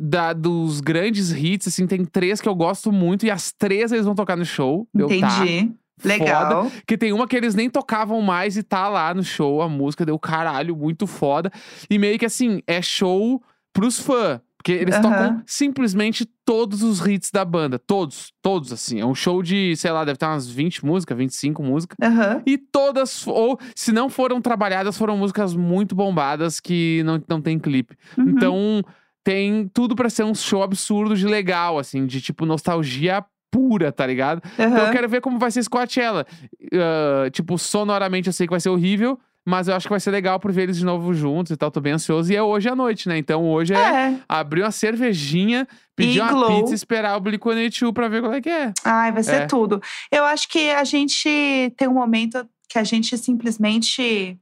Da, 0.00 0.32
dos 0.32 0.80
grandes 0.80 1.32
hits, 1.32 1.66
assim, 1.66 1.84
tem 1.84 2.04
três 2.04 2.40
que 2.40 2.48
eu 2.48 2.54
gosto 2.54 2.92
muito 2.92 3.26
e 3.26 3.30
as 3.32 3.50
três 3.50 3.90
eles 3.90 4.04
vão 4.04 4.14
tocar 4.14 4.36
no 4.36 4.44
show. 4.44 4.86
Deu, 4.94 5.08
tá, 5.08 5.14
Entendi. 5.42 5.72
Legal. 6.04 6.62
Foda. 6.64 6.76
Que 6.86 6.96
tem 6.96 7.12
uma 7.12 7.26
que 7.26 7.34
eles 7.34 7.56
nem 7.56 7.68
tocavam 7.68 8.22
mais 8.22 8.56
e 8.56 8.62
tá 8.62 8.88
lá 8.88 9.12
no 9.12 9.24
show, 9.24 9.60
a 9.60 9.68
música 9.68 10.06
deu 10.06 10.16
caralho, 10.16 10.76
muito 10.76 11.04
foda. 11.08 11.50
E 11.90 11.98
meio 11.98 12.16
que 12.16 12.24
assim, 12.24 12.62
é 12.68 12.80
show 12.80 13.42
pros 13.72 13.98
fãs. 13.98 14.38
Porque 14.58 14.72
eles 14.72 14.96
Aham. 14.96 15.02
tocam 15.02 15.42
simplesmente 15.46 16.26
todos 16.44 16.82
os 16.82 16.98
hits 17.06 17.30
da 17.30 17.44
banda. 17.44 17.78
Todos, 17.78 18.32
todos, 18.42 18.72
assim. 18.72 19.00
É 19.00 19.06
um 19.06 19.14
show 19.14 19.40
de, 19.42 19.76
sei 19.76 19.92
lá, 19.92 20.04
deve 20.04 20.18
ter 20.18 20.26
umas 20.26 20.50
20 20.50 20.84
músicas, 20.84 21.16
25 21.16 21.62
músicas. 21.62 21.96
Aham. 22.02 22.42
E 22.44 22.58
todas, 22.58 23.26
ou 23.26 23.58
se 23.74 23.92
não 23.92 24.10
foram 24.10 24.40
trabalhadas, 24.40 24.98
foram 24.98 25.16
músicas 25.16 25.54
muito 25.54 25.94
bombadas 25.94 26.58
que 26.58 27.02
não, 27.04 27.22
não 27.28 27.40
tem 27.40 27.56
clipe. 27.56 27.96
Uhum. 28.16 28.30
Então, 28.30 28.84
tem 29.22 29.68
tudo 29.68 29.94
pra 29.94 30.10
ser 30.10 30.24
um 30.24 30.34
show 30.34 30.62
absurdo 30.62 31.14
de 31.14 31.26
legal, 31.26 31.78
assim, 31.78 32.04
de 32.04 32.20
tipo 32.20 32.44
nostalgia 32.44 33.24
pura, 33.50 33.92
tá 33.92 34.06
ligado? 34.06 34.42
Então 34.54 34.86
eu 34.86 34.90
quero 34.90 35.08
ver 35.08 35.20
como 35.20 35.38
vai 35.38 35.50
ser 35.50 35.60
esse 35.60 35.70
Coachella. 35.70 36.26
Ah, 36.72 37.30
tipo, 37.30 37.56
sonoramente 37.58 38.26
eu 38.26 38.32
sei 38.32 38.46
que 38.46 38.50
vai 38.52 38.60
ser 38.60 38.68
horrível, 38.70 39.18
mas 39.48 39.66
eu 39.68 39.74
acho 39.74 39.86
que 39.86 39.90
vai 39.90 40.00
ser 40.00 40.10
legal 40.10 40.38
por 40.38 40.52
ver 40.52 40.62
eles 40.64 40.76
de 40.76 40.84
novo 40.84 41.14
juntos 41.14 41.50
e 41.52 41.56
tal. 41.56 41.70
Tô 41.70 41.80
bem 41.80 41.94
ansioso. 41.94 42.30
E 42.32 42.36
é 42.36 42.42
hoje 42.42 42.68
à 42.68 42.76
noite, 42.76 43.08
né? 43.08 43.16
Então 43.18 43.44
hoje 43.48 43.72
é, 43.74 43.78
É. 43.78 44.20
abrir 44.28 44.62
uma 44.62 44.70
cervejinha, 44.70 45.66
pedir 45.96 46.20
uma 46.20 46.46
pizza 46.48 46.72
e 46.72 46.74
esperar 46.74 47.16
o 47.16 47.20
Blink-182 47.20 47.92
pra 47.92 48.08
ver 48.08 48.20
qual 48.20 48.34
é 48.34 48.40
que 48.40 48.50
é. 48.50 48.72
Ai, 48.84 49.10
vai 49.12 49.22
ser 49.22 49.42
É. 49.42 49.46
tudo. 49.46 49.80
Eu 50.12 50.24
acho 50.24 50.48
que 50.48 50.70
a 50.70 50.84
gente 50.84 51.72
tem 51.76 51.88
um 51.88 51.94
momento 51.94 52.46
que 52.68 52.78
a 52.78 52.84
gente 52.84 53.16
simplesmente. 53.16 54.38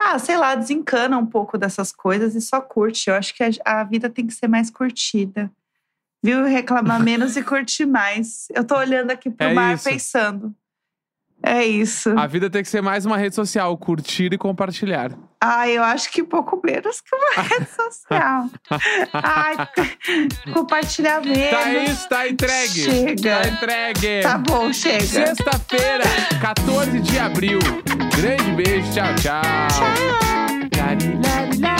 Ah, 0.00 0.18
sei 0.18 0.36
lá, 0.36 0.54
desencana 0.54 1.16
um 1.16 1.26
pouco 1.26 1.56
dessas 1.56 1.92
coisas 1.92 2.34
e 2.34 2.40
só 2.40 2.60
curte. 2.60 3.08
Eu 3.08 3.14
acho 3.14 3.34
que 3.34 3.42
a, 3.44 3.50
a 3.64 3.84
vida 3.84 4.10
tem 4.10 4.26
que 4.26 4.34
ser 4.34 4.48
mais 4.48 4.70
curtida. 4.70 5.50
Viu? 6.22 6.44
Reclamar 6.44 7.02
menos 7.02 7.36
e 7.36 7.42
curtir 7.42 7.86
mais. 7.86 8.46
Eu 8.54 8.64
tô 8.64 8.76
olhando 8.76 9.10
aqui 9.10 9.30
pro 9.30 9.46
É 9.46 9.54
mar 9.54 9.74
isso. 9.74 9.84
pensando. 9.84 10.54
É 11.46 11.62
isso. 11.62 12.08
A 12.18 12.26
vida 12.26 12.48
tem 12.48 12.62
que 12.62 12.68
ser 12.70 12.80
mais 12.80 13.04
uma 13.04 13.18
rede 13.18 13.34
social, 13.34 13.76
curtir 13.76 14.32
e 14.32 14.38
compartilhar. 14.38 15.10
Ai, 15.38 15.76
eu 15.76 15.82
acho 15.82 16.10
que 16.10 16.22
pouco 16.24 16.58
menos 16.64 17.02
que 17.02 17.14
uma 17.14 17.42
rede 17.44 17.66
social. 17.68 18.48
Ai, 19.12 19.54
compartilhar 20.54 21.20
menos. 21.20 21.50
Tá 21.50 21.72
isso, 21.74 22.08
tá 22.08 22.28
entregue. 22.28 22.68
Chega. 22.84 23.40
Tá 23.42 23.48
entregue. 23.48 24.20
Tá 24.22 24.38
bom, 24.38 24.72
chega. 24.72 25.04
Sexta-feira, 25.04 26.04
14 26.40 26.98
de 27.00 27.18
abril. 27.18 27.58
Grande 28.16 28.50
beijo, 28.52 28.90
tchau, 28.92 29.14
tchau. 29.16 29.42
Lari, 30.78 31.18
lari, 31.22 31.58
lari. 31.60 31.73